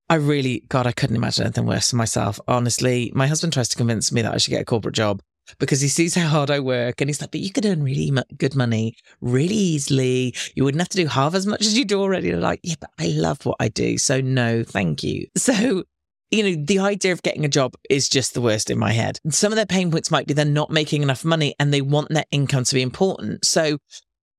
I 0.10 0.16
really, 0.16 0.64
God, 0.70 0.86
I 0.86 0.92
couldn't 0.92 1.16
imagine 1.16 1.46
anything 1.46 1.66
worse 1.66 1.90
for 1.90 1.96
myself. 1.96 2.40
Honestly, 2.48 3.12
my 3.16 3.28
husband 3.28 3.54
tries 3.54 3.70
to 3.70 3.78
convince 3.78 4.12
me 4.12 4.22
that 4.22 4.34
I 4.34 4.38
should 4.38 4.52
get 4.52 4.62
a 4.62 4.66
corporate 4.66 4.96
job 4.96 5.22
because 5.60 5.82
he 5.82 5.88
sees 5.88 6.16
how 6.16 6.28
hard 6.28 6.52
I 6.52 6.60
work 6.60 7.02
and 7.02 7.10
he's 7.10 7.22
like, 7.22 7.32
but 7.32 7.40
you 7.40 7.52
could 7.52 7.66
earn 7.66 7.84
really 7.84 8.12
good 8.38 8.56
money 8.56 8.96
really 9.22 9.56
easily. 9.56 10.36
You 10.56 10.64
wouldn't 10.64 10.82
have 10.82 10.90
to 10.90 10.98
do 10.98 11.08
half 11.08 11.34
as 11.34 11.48
much 11.48 11.62
as 11.62 11.78
you 11.78 11.86
do 11.86 12.02
already. 12.02 12.30
And 12.30 12.38
I'm 12.38 12.44
like, 12.44 12.60
yeah, 12.64 12.76
but 12.80 12.92
I 13.00 13.08
love 13.08 13.46
what 13.46 13.58
I 13.60 13.68
do. 13.68 13.98
So 13.98 14.22
no, 14.22 14.64
thank 14.64 15.04
you. 15.04 15.28
So, 15.38 15.84
you 16.32 16.44
know, 16.44 16.64
the 16.66 16.80
idea 16.80 17.12
of 17.12 17.22
getting 17.22 17.46
a 17.46 17.50
job 17.50 17.76
is 17.88 18.10
just 18.10 18.34
the 18.34 18.42
worst 18.42 18.72
in 18.72 18.80
my 18.80 18.92
head. 18.92 19.20
Some 19.30 19.52
of 19.52 19.56
their 19.56 19.66
pain 19.68 19.92
points 19.92 20.10
might 20.10 20.26
be 20.26 20.34
they're 20.34 20.44
not 20.44 20.72
making 20.72 21.04
enough 21.04 21.24
money 21.24 21.54
and 21.60 21.72
they 21.72 21.82
want 21.82 22.10
their 22.10 22.26
income 22.32 22.64
to 22.64 22.76
be 22.76 22.82
important. 22.82 23.46
So 23.46 23.78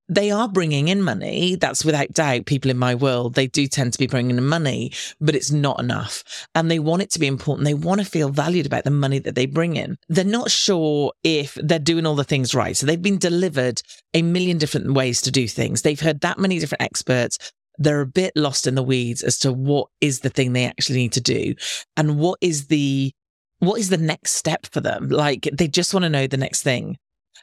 they 0.09 0.31
are 0.31 0.47
bringing 0.47 0.87
in 0.87 1.01
money. 1.01 1.55
That's 1.55 1.83
without 1.83 2.13
doubt. 2.13 2.45
People 2.45 2.71
in 2.71 2.77
my 2.77 2.95
world, 2.95 3.35
they 3.35 3.47
do 3.47 3.67
tend 3.67 3.93
to 3.93 3.99
be 3.99 4.07
bringing 4.07 4.37
in 4.37 4.45
money, 4.45 4.91
but 5.19 5.35
it's 5.35 5.51
not 5.51 5.79
enough. 5.79 6.47
And 6.55 6.71
they 6.71 6.79
want 6.79 7.01
it 7.01 7.11
to 7.11 7.19
be 7.19 7.27
important. 7.27 7.65
They 7.65 7.73
want 7.73 7.99
to 8.01 8.05
feel 8.05 8.29
valued 8.29 8.65
about 8.65 8.83
the 8.83 8.91
money 8.91 9.19
that 9.19 9.35
they 9.35 9.45
bring 9.45 9.75
in. 9.75 9.97
They're 10.07 10.23
not 10.23 10.49
sure 10.49 11.13
if 11.23 11.57
they're 11.61 11.79
doing 11.79 12.05
all 12.05 12.15
the 12.15 12.23
things 12.23 12.55
right. 12.55 12.75
So 12.75 12.85
they've 12.85 13.01
been 13.01 13.17
delivered 13.17 13.81
a 14.13 14.21
million 14.21 14.57
different 14.57 14.93
ways 14.93 15.21
to 15.23 15.31
do 15.31 15.47
things. 15.47 15.81
They've 15.81 15.99
heard 15.99 16.21
that 16.21 16.39
many 16.39 16.59
different 16.59 16.83
experts. 16.83 17.37
They're 17.77 18.01
a 18.01 18.07
bit 18.07 18.33
lost 18.35 18.65
in 18.65 18.75
the 18.75 18.83
weeds 18.83 19.21
as 19.21 19.37
to 19.39 19.53
what 19.53 19.89
is 20.01 20.21
the 20.21 20.29
thing 20.29 20.53
they 20.53 20.65
actually 20.65 20.97
need 20.97 21.13
to 21.13 21.21
do 21.21 21.53
and 21.95 22.17
what 22.17 22.39
is 22.41 22.67
the 22.67 23.11
what 23.59 23.79
is 23.79 23.89
the 23.89 23.97
next 23.97 24.33
step 24.33 24.67
for 24.67 24.81
them? 24.81 25.09
Like 25.09 25.49
they 25.51 25.67
just 25.67 25.93
want 25.93 26.03
to 26.03 26.09
know 26.09 26.27
the 26.27 26.37
next 26.37 26.61
thing. 26.61 26.97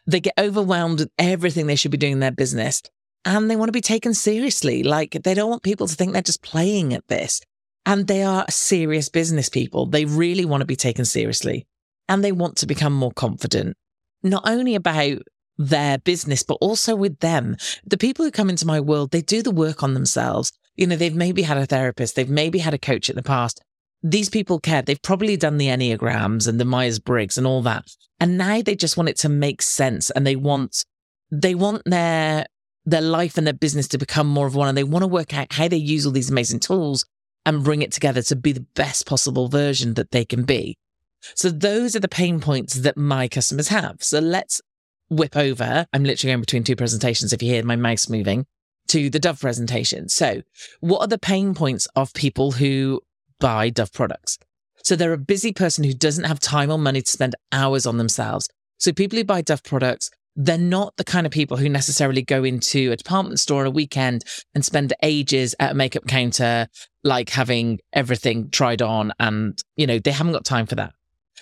They 0.07 0.21
get 0.21 0.35
overwhelmed 0.39 1.01
with 1.01 1.11
everything 1.19 1.67
they 1.67 1.77
should 1.77 1.91
be 1.91 1.97
doing 1.97 2.15
in 2.15 2.21
their 2.21 2.31
business 2.31 2.83
and 3.25 3.51
they 3.51 3.57
want 3.57 3.69
to 3.69 3.73
be 3.73 3.81
taken 3.81 4.15
seriously. 4.15 4.83
Like 4.83 5.23
they 5.23 5.35
don't 5.35 5.51
want 5.51 5.63
people 5.63 5.87
to 5.87 5.95
think 5.95 6.13
they're 6.13 6.23
just 6.23 6.43
playing 6.43 6.93
at 6.93 7.09
this. 7.09 7.41
And 7.87 8.07
they 8.07 8.23
are 8.23 8.47
serious 8.49 9.09
business 9.09 9.49
people. 9.49 9.87
They 9.87 10.05
really 10.05 10.45
want 10.45 10.63
to 10.63 10.67
be 10.67 10.77
taken 10.77 11.05
seriously 11.05 11.67
and 12.09 12.23
they 12.23 12.33
want 12.33 12.57
to 12.59 12.67
become 12.67 12.93
more 12.93 13.13
confident, 13.13 13.77
not 14.23 14.43
only 14.47 14.75
about 14.75 15.19
their 15.57 15.99
business, 15.99 16.43
but 16.43 16.59
also 16.61 16.97
with 16.97 17.19
them. 17.21 17.57
The 17.85 17.99
people 17.99 18.25
who 18.25 18.31
come 18.31 18.51
into 18.51 18.67
my 18.67 18.81
world, 18.81 19.11
they 19.11 19.23
do 19.23 19.43
the 19.43 19.51
work 19.51 19.83
on 19.83 19.95
themselves. 19.95 20.53
You 20.77 20.87
know, 20.87 20.97
they've 20.97 21.15
maybe 21.15 21.43
had 21.43 21.59
a 21.59 21.67
therapist, 21.67 22.17
they've 22.17 22.29
maybe 22.29 22.59
had 22.59 22.75
a 22.75 22.79
coach 22.79 23.09
in 23.09 23.17
the 23.17 23.23
past, 23.23 23.63
these 24.05 24.29
people 24.29 24.61
care. 24.61 24.83
They've 24.83 25.01
probably 25.01 25.37
done 25.37 25.57
the 25.57 25.69
Enneagrams 25.69 26.47
and 26.47 26.61
the 26.61 26.67
Myers 26.67 26.99
Briggs 26.99 27.39
and 27.39 27.47
all 27.47 27.63
that. 27.63 27.87
And 28.21 28.37
now 28.37 28.61
they 28.61 28.77
just 28.77 28.99
want 28.99 29.09
it 29.09 29.17
to 29.19 29.31
make 29.31 29.63
sense 29.63 30.11
and 30.11 30.27
they 30.27 30.37
want, 30.37 30.85
they 31.33 31.55
want 31.55 31.83
their 31.87 32.47
their 32.87 33.01
life 33.01 33.39
and 33.39 33.47
their 33.47 33.55
business 33.55 33.89
to 33.89 33.97
become 33.97 34.27
more 34.27 34.47
of 34.47 34.55
one 34.55 34.69
and 34.69 34.77
they 34.77 34.85
want 34.85 35.03
to 35.03 35.07
work 35.07 35.33
out 35.33 35.51
how 35.55 35.67
they 35.67 35.77
use 35.77 36.05
all 36.05 36.13
these 36.13 36.29
amazing 36.29 36.61
tools 36.61 37.07
and 37.47 37.65
bring 37.65 37.81
it 37.81 37.91
together 37.91 38.21
to 38.21 38.37
be 38.37 38.53
the 38.53 38.67
best 38.75 39.07
possible 39.07 39.49
version 39.49 39.95
that 39.95 40.11
they 40.11 40.23
can 40.23 40.45
be. 40.45 40.77
So 41.35 41.49
those 41.49 41.97
are 41.97 42.01
the 42.01 42.09
pain 42.09 42.41
points 42.41 42.75
that 42.75 42.99
my 42.99 43.27
customers 43.27 43.69
have. 43.69 44.03
So 44.03 44.19
let's 44.19 44.61
whip 45.09 45.35
over. 45.35 45.87
I'm 45.95 46.05
literally 46.05 46.33
going 46.33 46.41
between 46.43 46.65
two 46.65 46.77
presentations 46.77 47.33
if 47.33 47.43
you 47.43 47.51
hear 47.51 47.65
my 47.65 47.77
mouse 47.77 48.11
moving 48.11 48.45
to 48.89 49.09
the 49.09 49.19
Dove 49.19 49.41
presentation. 49.41 50.11
So 50.11 50.43
what 50.81 51.01
are 51.01 51.09
the 51.09 51.17
pain 51.17 51.55
points 51.55 51.89
of 51.97 52.13
people 52.13 52.53
who 52.53 53.01
buy 53.45 53.69
Dove 53.69 53.93
products? 53.93 54.39
So 54.85 54.97
they're 54.97 55.13
a 55.13 55.19
busy 55.19 55.53
person 55.53 55.85
who 55.85 55.93
doesn't 55.93 56.25
have 56.25 56.41
time 56.41 56.71
or 56.71 56.79
money 56.79 57.03
to 57.03 57.11
spend 57.11 57.35
hours 57.53 57.85
on 57.85 57.99
themselves. 57.99 58.49
So 58.79 58.91
people 58.91 59.19
who 59.19 59.25
buy 59.25 59.43
Dove 59.43 59.63
products, 59.63 60.11
they're 60.35 60.57
not 60.57 60.97
the 60.97 61.05
kind 61.05 61.27
of 61.27 61.33
people 61.33 61.59
who 61.59 61.69
necessarily 61.69 62.23
go 62.23 62.43
into 62.43 62.91
a 62.91 62.97
department 62.97 63.39
store 63.39 63.61
on 63.61 63.67
a 63.67 63.71
weekend 63.71 64.25
and 64.55 64.65
spend 64.65 64.95
ages 65.03 65.55
at 65.61 65.73
a 65.73 65.75
makeup 65.75 66.07
counter, 66.07 66.69
like 67.03 67.29
having 67.29 67.81
everything 67.93 68.49
tried 68.49 68.81
on. 68.81 69.13
And, 69.21 69.63
you 69.77 69.87
know, 69.87 69.99
they 69.99 70.13
haven't 70.13 70.33
got 70.33 70.47
time 70.47 70.65
for 70.65 70.77
that. 70.77 70.95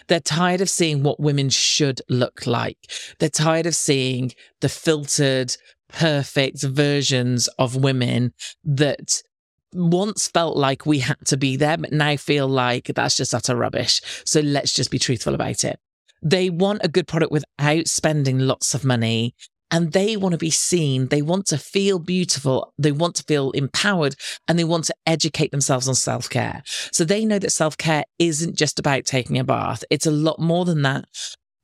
They're 0.09 0.19
tired 0.19 0.61
of 0.61 0.69
seeing 0.69 1.05
what 1.05 1.21
women 1.21 1.51
should 1.51 2.03
look 2.09 2.49
like. 2.49 2.79
They're 3.21 3.29
tired 3.29 3.67
of 3.67 3.77
seeing 3.77 4.33
the 4.61 4.69
filtered, 4.69 5.57
perfect 5.89 6.65
versions 6.65 7.47
of 7.61 7.77
women 7.77 8.33
that 8.65 9.23
once 9.73 10.29
felt 10.29 10.57
like 10.57 10.87
we 10.87 11.01
had 11.01 11.25
to 11.27 11.37
be 11.37 11.57
there, 11.57 11.77
but 11.77 11.93
now 11.93 12.17
feel 12.17 12.49
like 12.49 12.87
that's 12.95 13.17
just 13.17 13.35
utter 13.35 13.57
rubbish. 13.57 14.01
So 14.25 14.41
let's 14.41 14.75
just 14.75 14.91
be 14.91 14.99
truthful 14.99 15.35
about 15.35 15.65
it. 15.65 15.79
They 16.23 16.51
want 16.51 16.85
a 16.85 16.89
good 16.89 17.09
product 17.09 17.33
without 17.33 17.89
spending 17.89 18.39
lots 18.39 18.75
of 18.75 18.85
money 18.85 19.35
and 19.73 19.93
they 19.93 20.17
want 20.19 20.33
to 20.33 20.39
be 20.39 20.51
seen. 20.51 21.09
They 21.09 21.23
want 21.23 21.47
to 21.47 21.59
feel 21.59 21.99
beautiful. 21.99 22.73
They 22.79 22.93
want 22.93 23.17
to 23.17 23.25
feel 23.25 23.51
empowered 23.53 24.15
and 24.47 24.59
they 24.59 24.65
want 24.65 24.85
to 24.85 24.95
educate 25.07 25.51
themselves 25.51 25.89
on 25.89 25.95
self 25.95 26.29
care. 26.29 26.63
So 26.93 27.05
they 27.05 27.25
know 27.25 27.39
that 27.39 27.51
self 27.51 27.79
care 27.79 28.05
isn't 28.19 28.55
just 28.55 28.79
about 28.79 29.07
taking 29.07 29.39
a 29.39 29.45
bath. 29.45 29.83
It's 29.91 30.07
a 30.07 30.11
lot 30.13 30.39
more 30.39 30.67
than 30.67 30.83
that, 30.83 31.07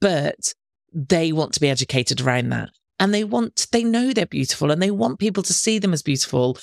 but 0.00 0.54
they 0.92 1.32
want 1.32 1.52
to 1.52 1.60
be 1.60 1.68
educated 1.68 2.22
around 2.22 2.48
that. 2.48 2.70
And 2.98 3.14
they 3.14 3.22
want, 3.22 3.68
they 3.70 3.84
know 3.84 4.12
they're 4.12 4.26
beautiful 4.26 4.70
and 4.72 4.82
they 4.82 4.90
want 4.90 5.20
people 5.20 5.42
to 5.44 5.52
see 5.52 5.78
them 5.78 5.92
as 5.92 6.02
beautiful. 6.02 6.58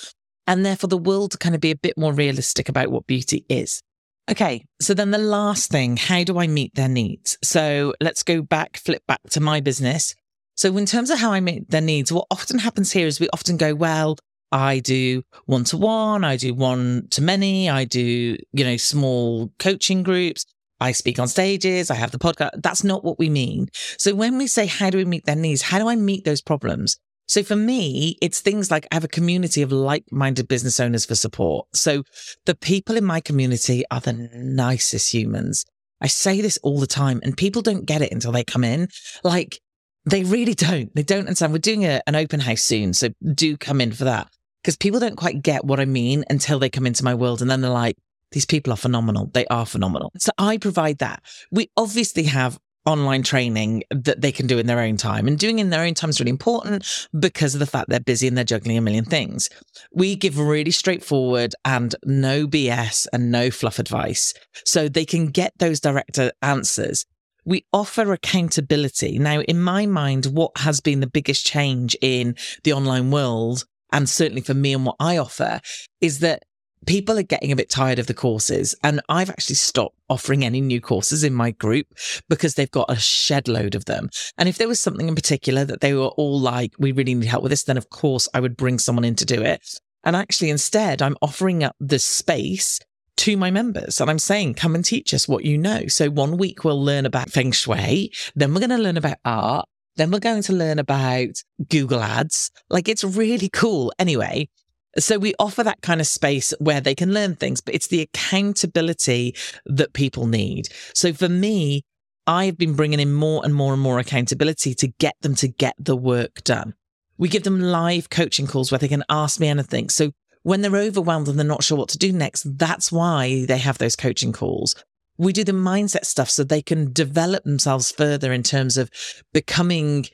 And 0.46 0.64
therefore 0.64 0.88
the 0.88 0.98
world 0.98 1.32
to 1.32 1.38
kind 1.38 1.54
of 1.54 1.60
be 1.60 1.70
a 1.70 1.76
bit 1.76 1.98
more 1.98 2.12
realistic 2.12 2.68
about 2.68 2.90
what 2.90 3.06
beauty 3.06 3.44
is. 3.48 3.82
Okay. 4.30 4.64
So 4.80 4.94
then 4.94 5.10
the 5.10 5.18
last 5.18 5.70
thing, 5.70 5.96
how 5.96 6.24
do 6.24 6.38
I 6.38 6.46
meet 6.46 6.74
their 6.74 6.88
needs? 6.88 7.38
So 7.42 7.94
let's 8.00 8.22
go 8.22 8.42
back, 8.42 8.76
flip 8.76 9.02
back 9.06 9.20
to 9.30 9.40
my 9.40 9.60
business. 9.60 10.14
So, 10.56 10.74
in 10.78 10.86
terms 10.86 11.10
of 11.10 11.18
how 11.18 11.32
I 11.32 11.40
meet 11.40 11.70
their 11.70 11.82
needs, 11.82 12.10
what 12.10 12.26
often 12.30 12.58
happens 12.58 12.90
here 12.90 13.06
is 13.06 13.20
we 13.20 13.28
often 13.28 13.58
go, 13.58 13.74
well, 13.74 14.16
I 14.50 14.78
do 14.78 15.22
one 15.44 15.64
to 15.64 15.76
one, 15.76 16.24
I 16.24 16.36
do 16.36 16.54
one 16.54 17.08
to 17.10 17.20
many, 17.20 17.68
I 17.68 17.84
do, 17.84 18.38
you 18.52 18.64
know, 18.64 18.78
small 18.78 19.52
coaching 19.58 20.02
groups. 20.02 20.46
I 20.80 20.92
speak 20.92 21.18
on 21.18 21.28
stages, 21.28 21.90
I 21.90 21.94
have 21.94 22.10
the 22.10 22.18
podcast. 22.18 22.62
That's 22.62 22.84
not 22.84 23.04
what 23.04 23.18
we 23.18 23.28
mean. 23.28 23.68
So 23.98 24.14
when 24.14 24.38
we 24.38 24.46
say, 24.46 24.66
how 24.66 24.90
do 24.90 24.98
we 24.98 25.04
meet 25.04 25.26
their 25.26 25.36
needs? 25.36 25.62
How 25.62 25.78
do 25.78 25.88
I 25.88 25.96
meet 25.96 26.24
those 26.24 26.42
problems? 26.42 26.98
So 27.26 27.42
for 27.42 27.56
me, 27.56 28.16
it's 28.22 28.40
things 28.40 28.70
like 28.70 28.86
I 28.90 28.94
have 28.94 29.04
a 29.04 29.08
community 29.08 29.62
of 29.62 29.72
like-minded 29.72 30.48
business 30.48 30.78
owners 30.80 31.04
for 31.04 31.14
support. 31.14 31.66
So 31.74 32.04
the 32.44 32.54
people 32.54 32.96
in 32.96 33.04
my 33.04 33.20
community 33.20 33.84
are 33.90 34.00
the 34.00 34.12
nicest 34.12 35.12
humans. 35.12 35.64
I 36.00 36.06
say 36.06 36.40
this 36.40 36.58
all 36.62 36.78
the 36.78 36.86
time 36.86 37.20
and 37.22 37.36
people 37.36 37.62
don't 37.62 37.86
get 37.86 38.02
it 38.02 38.12
until 38.12 38.32
they 38.32 38.44
come 38.44 38.64
in. 38.64 38.88
Like 39.24 39.60
they 40.04 40.22
really 40.24 40.54
don't. 40.54 40.94
They 40.94 41.02
don't 41.02 41.20
understand. 41.20 41.52
We're 41.52 41.58
doing 41.58 41.84
a, 41.84 42.00
an 42.06 42.14
open 42.14 42.40
house 42.40 42.62
soon. 42.62 42.92
So 42.94 43.08
do 43.34 43.56
come 43.56 43.80
in 43.80 43.92
for 43.92 44.04
that 44.04 44.28
because 44.62 44.76
people 44.76 45.00
don't 45.00 45.16
quite 45.16 45.42
get 45.42 45.64
what 45.64 45.80
I 45.80 45.84
mean 45.84 46.24
until 46.30 46.58
they 46.58 46.70
come 46.70 46.86
into 46.86 47.04
my 47.04 47.14
world. 47.14 47.42
And 47.42 47.50
then 47.50 47.60
they're 47.60 47.70
like, 47.70 47.96
these 48.32 48.46
people 48.46 48.72
are 48.72 48.76
phenomenal. 48.76 49.30
They 49.32 49.46
are 49.46 49.66
phenomenal. 49.66 50.12
So 50.18 50.32
I 50.38 50.58
provide 50.58 50.98
that. 50.98 51.22
We 51.50 51.70
obviously 51.76 52.24
have 52.24 52.58
online 52.86 53.22
training 53.22 53.82
that 53.90 54.20
they 54.20 54.32
can 54.32 54.46
do 54.46 54.58
in 54.58 54.66
their 54.66 54.80
own 54.80 54.96
time 54.96 55.26
and 55.26 55.38
doing 55.38 55.58
in 55.58 55.70
their 55.70 55.82
own 55.82 55.94
time 55.94 56.10
is 56.10 56.20
really 56.20 56.30
important 56.30 57.06
because 57.18 57.54
of 57.54 57.58
the 57.58 57.66
fact 57.66 57.88
they're 57.88 58.00
busy 58.00 58.28
and 58.28 58.36
they're 58.36 58.44
juggling 58.44 58.78
a 58.78 58.80
million 58.80 59.04
things. 59.04 59.50
We 59.92 60.16
give 60.16 60.38
really 60.38 60.70
straightforward 60.70 61.54
and 61.64 61.94
no 62.04 62.46
BS 62.46 63.06
and 63.12 63.30
no 63.30 63.50
fluff 63.50 63.78
advice 63.78 64.32
so 64.64 64.88
they 64.88 65.04
can 65.04 65.26
get 65.26 65.52
those 65.58 65.80
direct 65.80 66.18
answers 66.42 67.04
we 67.46 67.64
offer 67.72 68.12
accountability. 68.12 69.18
Now, 69.18 69.40
in 69.42 69.62
my 69.62 69.86
mind, 69.86 70.26
what 70.26 70.50
has 70.58 70.80
been 70.80 71.00
the 71.00 71.06
biggest 71.06 71.46
change 71.46 71.96
in 72.02 72.34
the 72.64 72.72
online 72.72 73.10
world, 73.12 73.64
and 73.92 74.08
certainly 74.08 74.42
for 74.42 74.52
me 74.52 74.74
and 74.74 74.84
what 74.84 74.96
I 74.98 75.16
offer, 75.16 75.60
is 76.00 76.18
that 76.18 76.42
people 76.84 77.18
are 77.18 77.22
getting 77.22 77.52
a 77.52 77.56
bit 77.56 77.70
tired 77.70 77.98
of 77.98 78.06
the 78.06 78.14
courses. 78.14 78.74
And 78.82 79.00
I've 79.08 79.30
actually 79.30 79.56
stopped 79.56 79.96
offering 80.08 80.44
any 80.44 80.60
new 80.60 80.80
courses 80.80 81.24
in 81.24 81.34
my 81.34 81.50
group 81.50 81.86
because 82.28 82.54
they've 82.54 82.70
got 82.70 82.90
a 82.90 82.96
shed 82.96 83.48
load 83.48 83.74
of 83.74 83.86
them. 83.86 84.10
And 84.38 84.48
if 84.48 84.58
there 84.58 84.68
was 84.68 84.80
something 84.80 85.08
in 85.08 85.14
particular 85.14 85.64
that 85.64 85.80
they 85.80 85.94
were 85.94 86.08
all 86.08 86.38
like, 86.38 86.72
we 86.78 86.92
really 86.92 87.14
need 87.14 87.26
help 87.26 87.42
with 87.42 87.50
this, 87.50 87.64
then 87.64 87.76
of 87.76 87.90
course 87.90 88.28
I 88.34 88.40
would 88.40 88.56
bring 88.56 88.78
someone 88.78 89.04
in 89.04 89.16
to 89.16 89.24
do 89.24 89.42
it. 89.42 89.80
And 90.04 90.14
actually, 90.14 90.50
instead, 90.50 91.02
I'm 91.02 91.16
offering 91.20 91.64
up 91.64 91.74
the 91.80 91.98
space 91.98 92.78
to 93.16 93.36
my 93.36 93.50
members 93.50 94.00
and 94.00 94.10
I'm 94.10 94.18
saying, 94.18 94.54
come 94.54 94.74
and 94.74 94.84
teach 94.84 95.14
us 95.14 95.26
what 95.26 95.44
you 95.44 95.58
know. 95.58 95.86
So 95.88 96.10
one 96.10 96.36
week 96.36 96.64
we'll 96.64 96.82
learn 96.82 97.06
about 97.06 97.30
feng 97.30 97.50
shui. 97.50 98.12
Then 98.34 98.52
we're 98.52 98.60
going 98.60 98.70
to 98.70 98.78
learn 98.78 98.96
about 98.96 99.16
art. 99.24 99.66
Then 99.96 100.10
we're 100.10 100.20
going 100.20 100.42
to 100.42 100.52
learn 100.52 100.78
about 100.78 101.42
Google 101.68 102.00
ads. 102.00 102.50
Like 102.68 102.88
it's 102.88 103.02
really 103.02 103.48
cool. 103.48 103.92
Anyway, 103.98 104.48
so 104.98 105.18
we 105.18 105.34
offer 105.38 105.62
that 105.62 105.82
kind 105.82 106.00
of 106.00 106.06
space 106.06 106.54
where 106.58 106.80
they 106.80 106.94
can 106.94 107.12
learn 107.12 107.36
things, 107.36 107.60
but 107.60 107.74
it's 107.74 107.88
the 107.88 108.00
accountability 108.02 109.34
that 109.66 109.92
people 109.92 110.26
need. 110.26 110.68
So 110.94 111.12
for 111.12 111.28
me, 111.28 111.82
I've 112.26 112.58
been 112.58 112.74
bringing 112.74 113.00
in 113.00 113.12
more 113.12 113.44
and 113.44 113.54
more 113.54 113.72
and 113.72 113.80
more 113.80 113.98
accountability 113.98 114.74
to 114.74 114.88
get 114.98 115.14
them 115.20 115.34
to 115.36 115.48
get 115.48 115.74
the 115.78 115.96
work 115.96 116.42
done. 116.44 116.74
We 117.18 117.28
give 117.28 117.44
them 117.44 117.60
live 117.60 118.10
coaching 118.10 118.46
calls 118.46 118.70
where 118.70 118.78
they 118.78 118.88
can 118.88 119.04
ask 119.08 119.38
me 119.40 119.48
anything. 119.48 119.88
So 119.88 120.10
when 120.42 120.60
they're 120.60 120.76
overwhelmed 120.76 121.28
and 121.28 121.38
they're 121.38 121.46
not 121.46 121.64
sure 121.64 121.78
what 121.78 121.88
to 121.90 121.98
do 121.98 122.12
next, 122.12 122.58
that's 122.58 122.92
why 122.92 123.44
they 123.46 123.58
have 123.58 123.78
those 123.78 123.96
coaching 123.96 124.32
calls. 124.32 124.74
We 125.18 125.32
do 125.32 125.44
the 125.44 125.52
mindset 125.52 126.04
stuff 126.04 126.28
so 126.28 126.44
they 126.44 126.62
can 126.62 126.92
develop 126.92 127.44
themselves 127.44 127.90
further 127.90 128.32
in 128.32 128.42
terms 128.42 128.76
of 128.76 128.90
becoming 129.32 130.06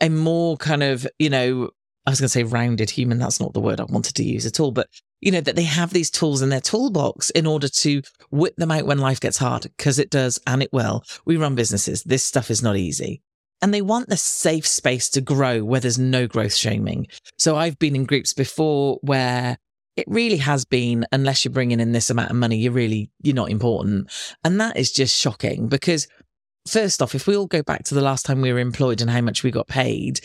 a 0.00 0.08
more 0.08 0.56
kind 0.56 0.82
of, 0.82 1.06
you 1.18 1.28
know, 1.28 1.70
I 2.06 2.10
was 2.10 2.20
going 2.20 2.26
to 2.26 2.32
say 2.32 2.42
rounded 2.42 2.90
human. 2.90 3.18
That's 3.18 3.40
not 3.40 3.52
the 3.52 3.60
word 3.60 3.80
I 3.80 3.84
wanted 3.84 4.14
to 4.16 4.24
use 4.24 4.46
at 4.46 4.60
all, 4.60 4.72
but 4.72 4.88
you 5.20 5.30
know, 5.30 5.40
that 5.40 5.54
they 5.54 5.64
have 5.64 5.92
these 5.92 6.10
tools 6.10 6.40
in 6.40 6.48
their 6.48 6.60
toolbox 6.60 7.30
in 7.30 7.46
order 7.46 7.68
to 7.68 8.02
whip 8.30 8.56
them 8.56 8.70
out 8.70 8.86
when 8.86 8.98
life 8.98 9.20
gets 9.20 9.36
hard, 9.36 9.64
because 9.76 9.98
it 9.98 10.10
does 10.10 10.40
and 10.46 10.62
it 10.62 10.72
will. 10.72 11.04
We 11.26 11.36
run 11.36 11.54
businesses. 11.54 12.02
This 12.04 12.24
stuff 12.24 12.50
is 12.50 12.62
not 12.62 12.76
easy 12.76 13.22
and 13.62 13.74
they 13.74 13.82
want 13.82 14.08
the 14.08 14.16
safe 14.16 14.66
space 14.66 15.08
to 15.10 15.20
grow 15.20 15.62
where 15.62 15.80
there's 15.80 15.98
no 15.98 16.26
growth 16.26 16.54
shaming. 16.54 17.06
So 17.38 17.56
I've 17.56 17.78
been 17.78 17.96
in 17.96 18.04
groups 18.04 18.32
before 18.32 18.98
where 19.02 19.58
it 19.96 20.06
really 20.08 20.38
has 20.38 20.64
been, 20.64 21.06
unless 21.12 21.44
you're 21.44 21.52
bringing 21.52 21.80
in 21.80 21.92
this 21.92 22.10
amount 22.10 22.30
of 22.30 22.36
money, 22.36 22.56
you're 22.56 22.72
really, 22.72 23.10
you're 23.22 23.34
not 23.34 23.50
important. 23.50 24.10
And 24.44 24.60
that 24.60 24.76
is 24.76 24.92
just 24.92 25.16
shocking 25.16 25.68
because 25.68 26.08
first 26.66 27.02
off, 27.02 27.14
if 27.14 27.26
we 27.26 27.36
all 27.36 27.46
go 27.46 27.62
back 27.62 27.84
to 27.84 27.94
the 27.94 28.00
last 28.00 28.24
time 28.24 28.40
we 28.40 28.52
were 28.52 28.58
employed 28.58 29.00
and 29.00 29.10
how 29.10 29.20
much 29.20 29.42
we 29.42 29.50
got 29.50 29.68
paid, 29.68 30.20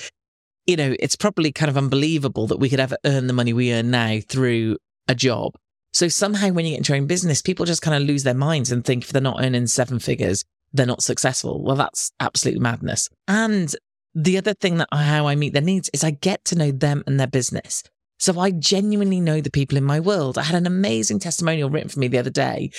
you 0.65 0.75
know, 0.75 0.95
it's 0.99 1.15
probably 1.15 1.51
kind 1.51 1.69
of 1.69 1.77
unbelievable 1.77 2.47
that 2.47 2.59
we 2.59 2.69
could 2.69 2.79
ever 2.79 2.97
earn 3.05 3.27
the 3.27 3.33
money 3.33 3.53
we 3.53 3.73
earn 3.73 3.91
now 3.91 4.19
through 4.27 4.77
a 5.07 5.15
job. 5.15 5.53
So 5.93 6.07
somehow 6.07 6.49
when 6.49 6.65
you 6.65 6.71
get 6.71 6.79
into 6.79 6.93
your 6.93 7.01
own 7.01 7.07
business, 7.07 7.41
people 7.41 7.65
just 7.65 7.81
kind 7.81 7.95
of 7.95 8.07
lose 8.07 8.23
their 8.23 8.33
minds 8.33 8.71
and 8.71 8.83
think 8.83 9.03
if 9.03 9.11
they're 9.11 9.21
not 9.21 9.41
earning 9.41 9.67
seven 9.67 9.99
figures, 9.99 10.43
they're 10.73 10.85
not 10.85 11.03
successful. 11.03 11.63
Well, 11.63 11.77
that's 11.77 12.11
absolute 12.19 12.59
madness. 12.59 13.09
And 13.27 13.73
the 14.13 14.37
other 14.37 14.53
thing 14.53 14.77
that 14.77 14.89
how 14.91 15.27
I 15.27 15.35
meet 15.35 15.53
their 15.53 15.61
needs 15.61 15.89
is 15.93 16.03
I 16.03 16.11
get 16.11 16.43
to 16.45 16.55
know 16.55 16.71
them 16.71 17.03
and 17.07 17.19
their 17.19 17.27
business. 17.27 17.83
So 18.17 18.39
I 18.39 18.51
genuinely 18.51 19.19
know 19.19 19.41
the 19.41 19.51
people 19.51 19.77
in 19.77 19.83
my 19.83 19.99
world. 19.99 20.37
I 20.37 20.43
had 20.43 20.55
an 20.55 20.67
amazing 20.67 21.19
testimonial 21.19 21.69
written 21.69 21.89
for 21.89 21.99
me 21.99 22.07
the 22.07 22.17
other 22.17 22.29
day, 22.29 22.71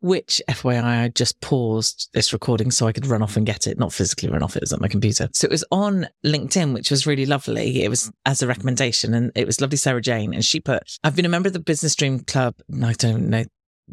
which 0.00 0.40
FYI, 0.48 0.82
I 0.82 1.08
just 1.08 1.40
paused 1.40 2.08
this 2.12 2.32
recording 2.32 2.70
so 2.70 2.86
I 2.86 2.92
could 2.92 3.06
run 3.06 3.22
off 3.22 3.36
and 3.36 3.46
get 3.46 3.66
it, 3.66 3.78
not 3.78 3.92
physically 3.92 4.28
run 4.28 4.42
off 4.42 4.56
it, 4.56 4.62
was 4.62 4.72
on 4.72 4.80
my 4.80 4.88
computer. 4.88 5.28
So 5.32 5.46
it 5.46 5.50
was 5.50 5.64
on 5.70 6.08
LinkedIn, 6.24 6.74
which 6.74 6.90
was 6.90 7.06
really 7.06 7.26
lovely. 7.26 7.82
It 7.82 7.88
was 7.88 8.10
as 8.26 8.42
a 8.42 8.46
recommendation 8.46 9.14
and 9.14 9.30
it 9.34 9.46
was 9.46 9.60
lovely 9.60 9.76
Sarah 9.76 10.00
Jane. 10.00 10.34
And 10.34 10.44
she 10.44 10.60
put, 10.60 10.82
I've 11.04 11.16
been 11.16 11.26
a 11.26 11.30
member 11.30 11.48
of 11.48 11.52
the 11.52 11.60
Business 11.60 11.94
Dream 11.94 12.20
Club. 12.20 12.54
I 12.82 12.92
don't 12.94 13.28
know. 13.28 13.44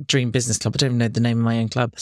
Dream 0.05 0.31
Business 0.31 0.59
Club. 0.59 0.75
I 0.75 0.77
don't 0.77 0.89
even 0.89 0.97
know 0.99 1.07
the 1.07 1.19
name 1.19 1.39
of 1.39 1.43
my 1.43 1.57
own 1.57 1.69
club. 1.69 1.93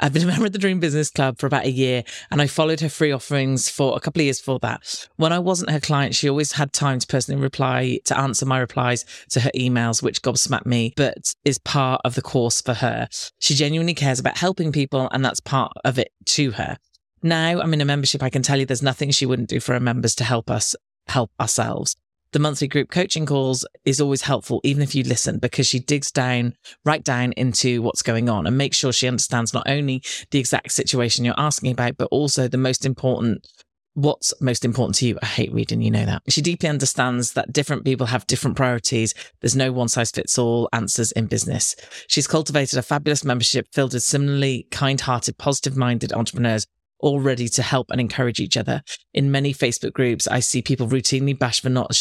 I've 0.00 0.12
been 0.12 0.24
a 0.24 0.26
member 0.26 0.46
of 0.46 0.52
the 0.52 0.58
Dream 0.58 0.80
Business 0.80 1.08
Club 1.08 1.38
for 1.38 1.46
about 1.46 1.66
a 1.66 1.70
year 1.70 2.02
and 2.30 2.42
I 2.42 2.48
followed 2.48 2.80
her 2.80 2.88
free 2.88 3.12
offerings 3.12 3.68
for 3.68 3.96
a 3.96 4.00
couple 4.00 4.20
of 4.20 4.24
years 4.24 4.40
for 4.40 4.58
that. 4.58 5.08
When 5.16 5.32
I 5.32 5.38
wasn't 5.38 5.70
her 5.70 5.78
client, 5.78 6.16
she 6.16 6.28
always 6.28 6.52
had 6.52 6.72
time 6.72 6.98
to 6.98 7.06
personally 7.06 7.40
reply, 7.40 8.00
to 8.06 8.18
answer 8.18 8.44
my 8.44 8.58
replies 8.58 9.04
to 9.30 9.40
her 9.40 9.50
emails, 9.54 10.02
which 10.02 10.20
gobsmacked 10.20 10.66
me, 10.66 10.94
but 10.96 11.32
is 11.44 11.58
part 11.58 12.00
of 12.04 12.16
the 12.16 12.22
course 12.22 12.60
for 12.60 12.74
her. 12.74 13.08
She 13.38 13.54
genuinely 13.54 13.94
cares 13.94 14.18
about 14.18 14.36
helping 14.36 14.72
people 14.72 15.08
and 15.12 15.24
that's 15.24 15.40
part 15.40 15.72
of 15.84 15.96
it 15.98 16.10
to 16.26 16.50
her. 16.52 16.78
Now 17.22 17.60
I'm 17.60 17.72
in 17.72 17.80
a 17.80 17.84
membership. 17.84 18.22
I 18.22 18.30
can 18.30 18.42
tell 18.42 18.58
you 18.58 18.66
there's 18.66 18.82
nothing 18.82 19.12
she 19.12 19.26
wouldn't 19.26 19.48
do 19.48 19.60
for 19.60 19.74
her 19.74 19.80
members 19.80 20.16
to 20.16 20.24
help 20.24 20.50
us 20.50 20.74
help 21.06 21.30
ourselves 21.38 21.96
the 22.34 22.40
monthly 22.40 22.66
group 22.66 22.90
coaching 22.90 23.24
calls 23.24 23.64
is 23.84 24.00
always 24.00 24.22
helpful, 24.22 24.60
even 24.64 24.82
if 24.82 24.92
you 24.92 25.04
listen, 25.04 25.38
because 25.38 25.68
she 25.68 25.78
digs 25.78 26.10
down, 26.10 26.52
right 26.84 27.04
down 27.04 27.32
into 27.36 27.80
what's 27.80 28.02
going 28.02 28.28
on 28.28 28.44
and 28.44 28.58
makes 28.58 28.76
sure 28.76 28.92
she 28.92 29.06
understands 29.06 29.54
not 29.54 29.68
only 29.68 30.02
the 30.32 30.40
exact 30.40 30.72
situation 30.72 31.24
you're 31.24 31.38
asking 31.38 31.70
about, 31.70 31.96
but 31.96 32.08
also 32.10 32.48
the 32.48 32.58
most 32.58 32.84
important 32.84 33.46
what's 33.94 34.34
most 34.40 34.64
important 34.64 34.96
to 34.96 35.06
you. 35.06 35.16
I 35.22 35.26
hate 35.26 35.52
reading, 35.52 35.80
you 35.80 35.92
know 35.92 36.04
that. 36.04 36.22
She 36.28 36.42
deeply 36.42 36.68
understands 36.68 37.34
that 37.34 37.52
different 37.52 37.84
people 37.84 38.08
have 38.08 38.26
different 38.26 38.56
priorities. 38.56 39.14
There's 39.40 39.54
no 39.54 39.70
one 39.70 39.86
size 39.86 40.10
fits 40.10 40.36
all 40.36 40.68
answers 40.72 41.12
in 41.12 41.26
business. 41.26 41.76
She's 42.08 42.26
cultivated 42.26 42.76
a 42.76 42.82
fabulous 42.82 43.24
membership 43.24 43.68
filled 43.72 43.94
with 43.94 44.02
similarly 44.02 44.66
kind 44.72 45.00
hearted, 45.00 45.38
positive 45.38 45.76
minded 45.76 46.12
entrepreneurs 46.12 46.66
all 47.04 47.20
ready 47.20 47.48
to 47.50 47.62
help 47.62 47.90
and 47.90 48.00
encourage 48.00 48.40
each 48.40 48.56
other. 48.56 48.82
In 49.12 49.30
many 49.30 49.52
Facebook 49.52 49.92
groups, 49.92 50.26
I 50.26 50.40
see 50.40 50.62
people 50.62 50.88
routinely 50.88 51.38
bash 51.38 51.60
for 51.60 51.68
not 51.68 51.94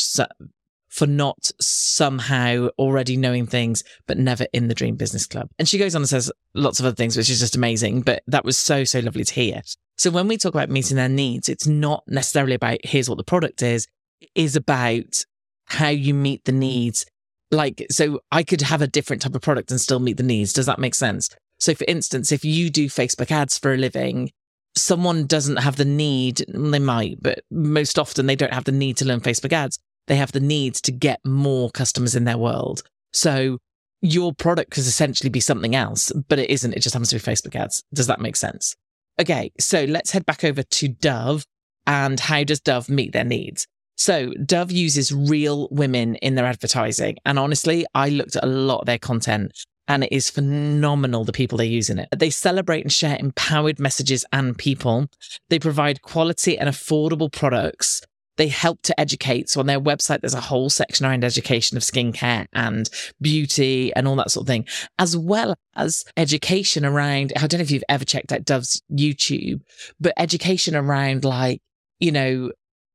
for 0.90 1.08
not 1.08 1.52
somehow 1.60 2.70
already 2.78 3.18
knowing 3.18 3.46
things, 3.46 3.84
but 4.08 4.18
never 4.18 4.46
in 4.54 4.70
the 4.70 4.76
Dream 4.76 4.96
Business 4.96 5.26
Club. 5.26 5.50
And 5.60 5.68
she 5.68 5.78
goes 5.78 5.94
on 5.94 6.04
and 6.04 6.10
says 6.10 6.32
lots 6.54 6.80
of 6.80 6.86
other 6.86 6.96
things, 6.96 7.18
which 7.18 7.30
is 7.30 7.40
just 7.40 7.56
amazing. 7.56 8.04
But 8.04 8.24
that 8.28 8.46
was 8.46 8.58
so, 8.58 8.84
so 8.84 9.00
lovely 9.00 9.26
to 9.26 9.34
hear. 9.34 9.62
So 9.98 10.10
when 10.10 10.28
we 10.28 10.38
talk 10.38 10.54
about 10.54 10.70
meeting 10.70 10.96
their 10.96 11.10
needs, 11.10 11.50
it's 11.50 11.68
not 11.68 12.04
necessarily 12.08 12.54
about 12.54 12.78
here's 12.84 13.10
what 13.10 13.18
the 13.18 13.24
product 13.24 13.62
is, 13.62 13.88
it 14.22 14.30
is 14.36 14.56
about 14.56 15.26
how 15.66 15.90
you 15.90 16.14
meet 16.14 16.46
the 16.46 16.52
needs. 16.54 17.06
Like, 17.52 17.86
so 17.92 18.22
I 18.32 18.44
could 18.44 18.62
have 18.62 18.82
a 18.82 18.88
different 18.88 19.24
type 19.24 19.36
of 19.36 19.42
product 19.42 19.70
and 19.70 19.82
still 19.82 20.00
meet 20.00 20.18
the 20.18 20.24
needs. 20.24 20.54
Does 20.54 20.68
that 20.68 20.80
make 20.80 20.96
sense? 20.96 21.28
So, 21.60 21.74
for 21.74 21.86
instance, 21.88 22.32
if 22.32 22.46
you 22.46 22.70
do 22.70 22.88
Facebook 22.88 23.32
ads 23.32 23.58
for 23.58 23.74
a 23.74 23.78
living, 23.78 24.32
someone 24.76 25.26
doesn't 25.26 25.58
have 25.58 25.76
the 25.76 25.86
need, 25.86 26.44
they 26.48 26.80
might, 26.80 27.22
but 27.22 27.44
most 27.52 28.00
often 28.00 28.26
they 28.26 28.36
don't 28.36 28.54
have 28.54 28.66
the 28.66 28.72
need 28.72 28.98
to 28.98 29.06
learn 29.06 29.22
Facebook 29.22 29.54
ads. 29.54 29.80
They 30.08 30.16
have 30.16 30.32
the 30.32 30.40
need 30.40 30.76
to 30.76 30.92
get 30.92 31.20
more 31.26 31.70
customers 31.70 32.16
in 32.16 32.26
their 32.26 32.38
world. 32.38 32.84
So 33.14 33.60
your 34.02 34.34
product 34.34 34.72
could 34.72 34.86
essentially 34.86 35.30
be 35.30 35.40
something 35.40 35.76
else, 35.76 36.12
but 36.28 36.40
it 36.40 36.50
isn't. 36.50 36.74
It 36.74 36.82
just 36.82 36.94
happens 36.94 37.10
to 37.10 37.16
be 37.16 37.22
Facebook 37.22 37.56
ads. 37.56 37.84
Does 37.94 38.08
that 38.08 38.20
make 38.20 38.36
sense? 38.36 38.76
Okay. 39.20 39.52
So 39.60 39.86
let's 39.86 40.12
head 40.12 40.26
back 40.26 40.44
over 40.44 40.64
to 40.64 40.88
Dove 40.88 41.46
and 41.88 42.20
how 42.20 42.44
does 42.44 42.60
Dove 42.60 42.90
meet 42.90 43.14
their 43.14 43.24
needs? 43.24 43.68
So 43.96 44.32
Dove 44.46 44.72
uses 44.72 45.14
real 45.14 45.70
women 45.72 46.16
in 46.16 46.36
their 46.36 46.46
advertising. 46.46 47.18
And 47.26 47.40
honestly, 47.40 47.86
I 47.94 48.10
looked 48.10 48.36
at 48.36 48.44
a 48.44 48.48
lot 48.48 48.80
of 48.80 48.86
their 48.88 49.00
content 49.00 49.54
and 49.88 50.04
it 50.04 50.12
is 50.12 50.30
phenomenal 50.30 51.26
the 51.26 51.32
people 51.32 51.58
they 51.58 51.66
use 51.66 51.90
in 51.90 52.00
it. 52.00 52.10
They 52.16 52.30
celebrate 52.30 52.82
and 52.82 52.92
share 52.92 53.18
empowered 53.20 53.80
messages 53.80 54.26
and 54.32 54.58
people. 54.58 55.08
They 55.50 55.60
provide 55.60 56.02
quality 56.02 56.58
and 56.58 56.70
affordable 56.70 57.32
products. 57.32 58.02
They 58.38 58.48
help 58.48 58.82
to 58.84 59.00
educate. 59.00 59.50
So 59.50 59.60
on 59.60 59.68
their 59.68 59.80
website, 59.80 60.22
there's 60.22 60.34
a 60.34 60.42
whole 60.42 60.70
section 60.70 61.06
around 61.06 61.24
education 61.24 61.78
of 61.78 61.84
skincare 61.84 62.48
and 62.54 62.90
beauty 63.22 63.94
and 63.96 64.08
all 64.08 64.16
that 64.16 64.32
sort 64.32 64.44
of 64.44 64.48
thing, 64.48 64.66
as 64.98 65.16
well 65.16 65.56
as 65.76 66.04
education 66.18 66.86
around, 66.86 67.34
I 67.36 67.46
don't 67.46 67.60
know 67.60 67.64
if 67.64 67.72
you've 67.72 67.84
ever 67.90 68.06
checked 68.06 68.32
out 68.32 68.46
Dove's 68.46 68.82
YouTube, 68.92 69.62
but 70.00 70.14
education 70.18 70.76
around 70.76 71.26
like, 71.26 71.62
you 72.00 72.12
know, 72.12 72.52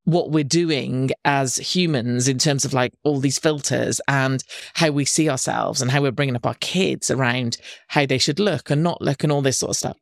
what 0.08 0.30
we're 0.30 0.42
doing 0.42 1.10
as 1.26 1.56
humans 1.56 2.28
in 2.28 2.38
terms 2.38 2.64
of 2.64 2.72
like 2.72 2.94
all 3.04 3.20
these 3.20 3.38
filters 3.38 4.00
and 4.08 4.42
how 4.72 4.90
we 4.90 5.04
see 5.04 5.28
ourselves 5.28 5.82
and 5.82 5.90
how 5.90 6.00
we're 6.00 6.10
bringing 6.10 6.34
up 6.34 6.46
our 6.46 6.56
kids 6.60 7.10
around 7.10 7.58
how 7.88 8.06
they 8.06 8.16
should 8.16 8.40
look 8.40 8.70
and 8.70 8.82
not 8.82 9.02
look 9.02 9.22
and 9.22 9.30
all 9.30 9.42
this 9.42 9.58
sort 9.58 9.68
of 9.68 9.76
stuff. 9.76 9.98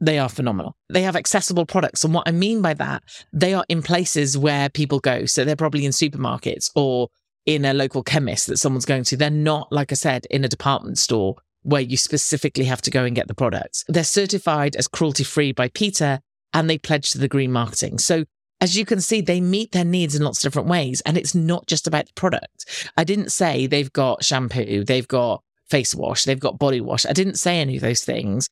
They 0.00 0.18
are 0.18 0.30
phenomenal. 0.30 0.76
They 0.88 1.02
have 1.02 1.14
accessible 1.14 1.66
products. 1.66 2.04
And 2.04 2.14
what 2.14 2.26
I 2.26 2.32
mean 2.32 2.62
by 2.62 2.72
that, 2.72 3.02
they 3.34 3.52
are 3.52 3.66
in 3.68 3.82
places 3.82 4.38
where 4.38 4.70
people 4.70 4.98
go. 4.98 5.26
So 5.26 5.44
they're 5.44 5.56
probably 5.56 5.84
in 5.84 5.92
supermarkets 5.92 6.70
or 6.74 7.08
in 7.44 7.66
a 7.66 7.74
local 7.74 8.02
chemist 8.02 8.46
that 8.46 8.56
someone's 8.56 8.86
going 8.86 9.04
to. 9.04 9.16
They're 9.18 9.28
not, 9.28 9.70
like 9.70 9.92
I 9.92 9.94
said, 9.94 10.24
in 10.30 10.42
a 10.42 10.48
department 10.48 10.96
store 10.96 11.36
where 11.64 11.82
you 11.82 11.98
specifically 11.98 12.64
have 12.64 12.80
to 12.80 12.90
go 12.90 13.04
and 13.04 13.14
get 13.14 13.28
the 13.28 13.34
products. 13.34 13.84
They're 13.88 14.04
certified 14.04 14.74
as 14.76 14.88
cruelty 14.88 15.24
free 15.24 15.52
by 15.52 15.68
PETA 15.68 16.22
and 16.54 16.70
they 16.70 16.78
pledge 16.78 17.10
to 17.10 17.18
the 17.18 17.28
green 17.28 17.52
marketing. 17.52 17.98
So 17.98 18.24
as 18.60 18.76
you 18.76 18.84
can 18.84 19.00
see, 19.00 19.20
they 19.20 19.40
meet 19.40 19.72
their 19.72 19.84
needs 19.84 20.14
in 20.14 20.22
lots 20.22 20.38
of 20.38 20.50
different 20.50 20.68
ways. 20.68 21.00
And 21.02 21.16
it's 21.16 21.34
not 21.34 21.66
just 21.66 21.86
about 21.86 22.06
the 22.06 22.12
product. 22.12 22.90
I 22.96 23.04
didn't 23.04 23.32
say 23.32 23.66
they've 23.66 23.92
got 23.92 24.24
shampoo, 24.24 24.84
they've 24.84 25.08
got 25.08 25.42
face 25.68 25.94
wash, 25.94 26.24
they've 26.24 26.38
got 26.38 26.58
body 26.58 26.80
wash. 26.80 27.06
I 27.06 27.12
didn't 27.12 27.36
say 27.36 27.58
any 27.58 27.76
of 27.76 27.82
those 27.82 28.04
things 28.04 28.48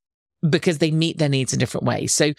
because 0.48 0.78
they 0.78 0.90
meet 0.90 1.18
their 1.18 1.28
needs 1.28 1.52
in 1.52 1.58
different 1.58 1.86
ways. 1.86 2.14
So 2.14 2.32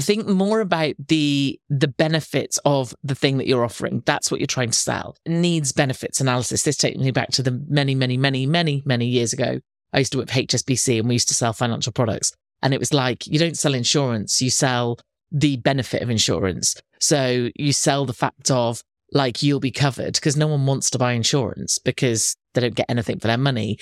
think 0.00 0.26
more 0.26 0.60
about 0.60 0.94
the 1.08 1.60
the 1.68 1.88
benefits 1.88 2.58
of 2.64 2.94
the 3.02 3.14
thing 3.14 3.38
that 3.38 3.46
you're 3.46 3.64
offering. 3.64 4.02
That's 4.06 4.30
what 4.30 4.40
you're 4.40 4.46
trying 4.46 4.70
to 4.70 4.78
sell. 4.78 5.16
Needs 5.26 5.72
benefits 5.72 6.20
analysis. 6.20 6.62
This 6.62 6.76
takes 6.76 6.98
me 6.98 7.10
back 7.10 7.30
to 7.32 7.42
the 7.42 7.62
many, 7.68 7.94
many, 7.94 8.16
many, 8.16 8.46
many, 8.46 8.82
many 8.86 9.06
years 9.06 9.32
ago. 9.32 9.60
I 9.92 9.98
used 9.98 10.12
to 10.12 10.18
work 10.18 10.28
for 10.28 10.40
HSBC 10.40 10.98
and 10.98 11.08
we 11.08 11.14
used 11.14 11.28
to 11.28 11.34
sell 11.34 11.52
financial 11.52 11.92
products. 11.92 12.32
And 12.62 12.72
it 12.72 12.80
was 12.80 12.94
like, 12.94 13.26
you 13.26 13.38
don't 13.38 13.58
sell 13.58 13.74
insurance, 13.74 14.40
you 14.40 14.50
sell 14.50 14.98
the 15.30 15.56
benefit 15.56 16.02
of 16.02 16.10
insurance. 16.10 16.80
So 17.02 17.50
you 17.56 17.72
sell 17.72 18.06
the 18.06 18.12
fact 18.12 18.50
of 18.50 18.82
like 19.12 19.42
you'll 19.42 19.60
be 19.60 19.72
covered 19.72 20.14
because 20.14 20.36
no 20.36 20.46
one 20.46 20.64
wants 20.66 20.88
to 20.90 20.98
buy 20.98 21.12
insurance 21.12 21.78
because 21.78 22.36
they 22.54 22.60
don't 22.60 22.76
get 22.76 22.86
anything 22.88 23.18
for 23.18 23.26
their 23.26 23.36
money, 23.36 23.78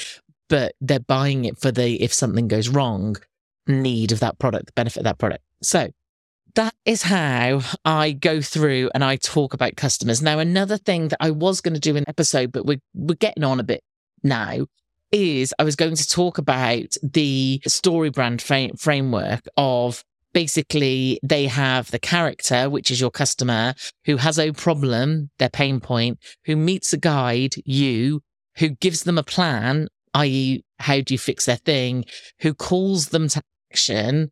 but 0.48 0.74
they're 0.80 1.00
buying 1.00 1.44
it 1.44 1.59
for 1.59 1.70
the 1.70 2.02
if 2.02 2.14
something 2.14 2.48
goes 2.48 2.68
wrong 2.68 3.16
need 3.66 4.11
of 4.11 4.20
that 4.20 4.38
product, 4.38 4.66
the 4.66 4.72
benefit 4.72 5.00
of 5.00 5.04
that 5.04 5.18
product. 5.18 5.44
So 5.62 5.90
that 6.54 6.74
is 6.85 7.02
how 7.02 7.61
I 7.85 8.12
go 8.12 8.40
through 8.40 8.90
and 8.94 9.04
I 9.04 9.16
talk 9.16 9.54
about 9.54 9.76
customers. 9.76 10.22
Now, 10.22 10.38
another 10.38 10.78
thing 10.78 11.09
that 11.09 11.18
I 11.20 11.30
was 11.30 11.61
going 11.61 11.74
to 11.74 11.80
do 11.80 11.96
an 11.96 12.04
episode, 12.09 12.52
but 12.52 12.64
we're, 12.64 12.80
we're 12.94 13.14
getting 13.14 13.44
on 13.44 13.61
a 13.61 13.64
bit 13.64 13.85
now, 14.22 14.66
is 15.12 15.52
I 15.59 15.64
was 15.64 15.76
going 15.76 15.94
to 15.96 16.09
talk 16.09 16.38
about 16.38 16.96
the 17.02 17.61
story 17.66 18.11
brand 18.11 18.40
fa- 18.40 18.76
framework 18.78 19.46
of 19.56 20.04
basically 20.32 21.18
they 21.22 21.46
have 21.46 21.90
the 21.90 21.98
character, 21.98 22.68
which 22.68 22.90
is 22.90 23.00
your 23.00 23.10
customer, 23.10 23.74
who 24.04 24.16
has 24.16 24.38
a 24.38 24.52
problem, 24.52 25.30
their 25.38 25.50
pain 25.50 25.80
point, 25.80 26.18
who 26.44 26.56
meets 26.56 26.92
a 26.92 26.98
guide, 26.98 27.54
you, 27.64 28.20
who 28.58 28.70
gives 28.70 29.02
them 29.04 29.18
a 29.18 29.22
plan, 29.22 29.88
i.e., 30.14 30.62
how 30.78 31.00
do 31.00 31.14
you 31.14 31.18
fix 31.18 31.46
their 31.46 31.56
thing, 31.56 32.04
who 32.40 32.54
calls 32.54 33.08
them 33.08 33.28
to 33.28 33.42
action, 33.70 34.30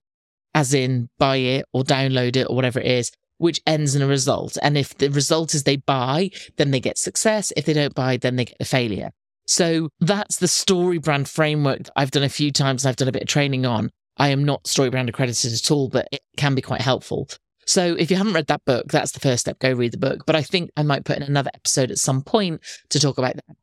as 0.55 0.75
in 0.75 1.09
buy 1.19 1.37
it 1.37 1.67
or 1.73 1.85
download 1.85 2.37
it 2.37 2.47
or 2.49 2.57
whatever 2.57 2.81
it 2.81 2.87
is, 2.87 3.13
which 3.39 3.61
ends 3.67 3.95
in 3.95 4.03
a 4.03 4.07
result. 4.07 4.59
And 4.63 4.77
if 4.77 4.97
the 4.99 5.09
result 5.09 5.55
is 5.55 5.63
they 5.63 5.77
buy, 5.77 6.31
then 6.57 6.71
they 6.71 6.81
get 6.81 6.99
success. 6.99 7.53
If 7.57 7.65
they 7.65 7.73
don't 7.73 7.95
buy, 7.95 8.17
then 8.17 8.37
they 8.37 8.47
get 8.47 8.57
a 8.61 8.65
failure. 8.65 9.11
So 9.47 9.89
that's 10.01 10.37
the 10.37 10.49
story 10.49 10.99
brand 10.99 11.29
framework 11.29 11.89
I've 11.97 12.11
done 12.11 12.23
a 12.23 12.29
few 12.29 12.53
times. 12.53 12.85
I've 12.85 12.97
done 12.97 13.09
a 13.09 13.13
bit 13.13 13.23
of 13.23 13.29
training 13.29 13.65
on. 13.65 13.91
I 14.19 14.29
am 14.29 14.45
not 14.45 14.65
StoryBrand 14.65 15.09
accredited 15.09 15.53
at 15.53 15.71
all, 15.71 15.89
but 15.89 16.09
it 16.13 16.23
can 16.37 16.55
be 16.55 16.63
quite 16.63 16.81
helpful. 16.81 17.29
So 17.67 17.95
if 17.99 18.11
you 18.11 18.17
haven't 18.17 18.33
read 18.33 18.47
that 18.47 18.65
book, 18.65 18.91
that's 18.91 19.13
the 19.13 19.21
first 19.21 19.43
step. 19.43 19.59
Go 19.59 19.73
read 19.73 19.93
the 19.93 19.99
book. 19.99 20.25
But 20.27 20.37
I 20.37 20.43
think 20.43 20.71
I 20.77 20.83
might 20.83 21.05
put 21.05 21.19
in 21.19 21.23
another 21.23 21.51
episode 21.55 21.91
at 21.91 21.99
some 21.99 22.23
point 22.23 22.63
to 22.89 22.99
talk 22.99 23.19
about 23.19 23.37
that. 23.37 23.57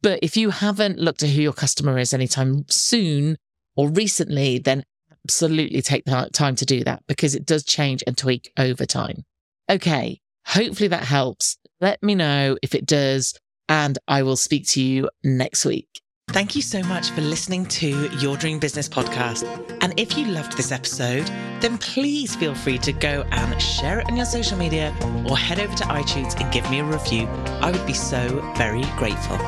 But 0.00 0.20
if 0.22 0.36
you 0.36 0.50
haven't 0.50 0.98
looked 0.98 1.24
at 1.24 1.30
who 1.30 1.42
your 1.42 1.52
customer 1.52 1.98
is 1.98 2.14
anytime 2.14 2.64
soon 2.68 3.36
or 3.74 3.88
recently, 3.88 4.58
then 4.58 4.84
absolutely 5.24 5.82
take 5.82 6.04
the 6.04 6.30
time 6.32 6.54
to 6.56 6.64
do 6.64 6.84
that 6.84 7.02
because 7.08 7.34
it 7.34 7.44
does 7.44 7.64
change 7.64 8.04
and 8.06 8.16
tweak 8.16 8.52
over 8.56 8.86
time. 8.86 9.24
Okay. 9.68 10.20
Hopefully 10.46 10.88
that 10.88 11.04
helps. 11.04 11.58
Let 11.80 12.02
me 12.02 12.14
know 12.14 12.56
if 12.62 12.74
it 12.74 12.86
does, 12.86 13.34
and 13.68 13.98
I 14.08 14.22
will 14.22 14.36
speak 14.36 14.66
to 14.68 14.82
you 14.82 15.10
next 15.22 15.64
week. 15.64 16.00
Thank 16.30 16.54
you 16.54 16.60
so 16.60 16.82
much 16.82 17.10
for 17.10 17.22
listening 17.22 17.64
to 17.66 18.10
Your 18.18 18.36
Dream 18.36 18.58
Business 18.58 18.86
podcast. 18.86 19.44
And 19.80 19.98
if 19.98 20.16
you 20.16 20.26
loved 20.26 20.56
this 20.58 20.70
episode, 20.70 21.26
then 21.60 21.78
please 21.78 22.36
feel 22.36 22.54
free 22.54 22.78
to 22.78 22.92
go 22.92 23.24
and 23.32 23.60
share 23.60 24.00
it 24.00 24.10
on 24.10 24.16
your 24.16 24.26
social 24.26 24.58
media 24.58 24.94
or 25.28 25.38
head 25.38 25.58
over 25.58 25.74
to 25.74 25.84
iTunes 25.84 26.38
and 26.38 26.52
give 26.52 26.70
me 26.70 26.80
a 26.80 26.84
review. 26.84 27.26
I 27.62 27.70
would 27.70 27.86
be 27.86 27.94
so 27.94 28.52
very 28.56 28.84
grateful. 28.96 29.38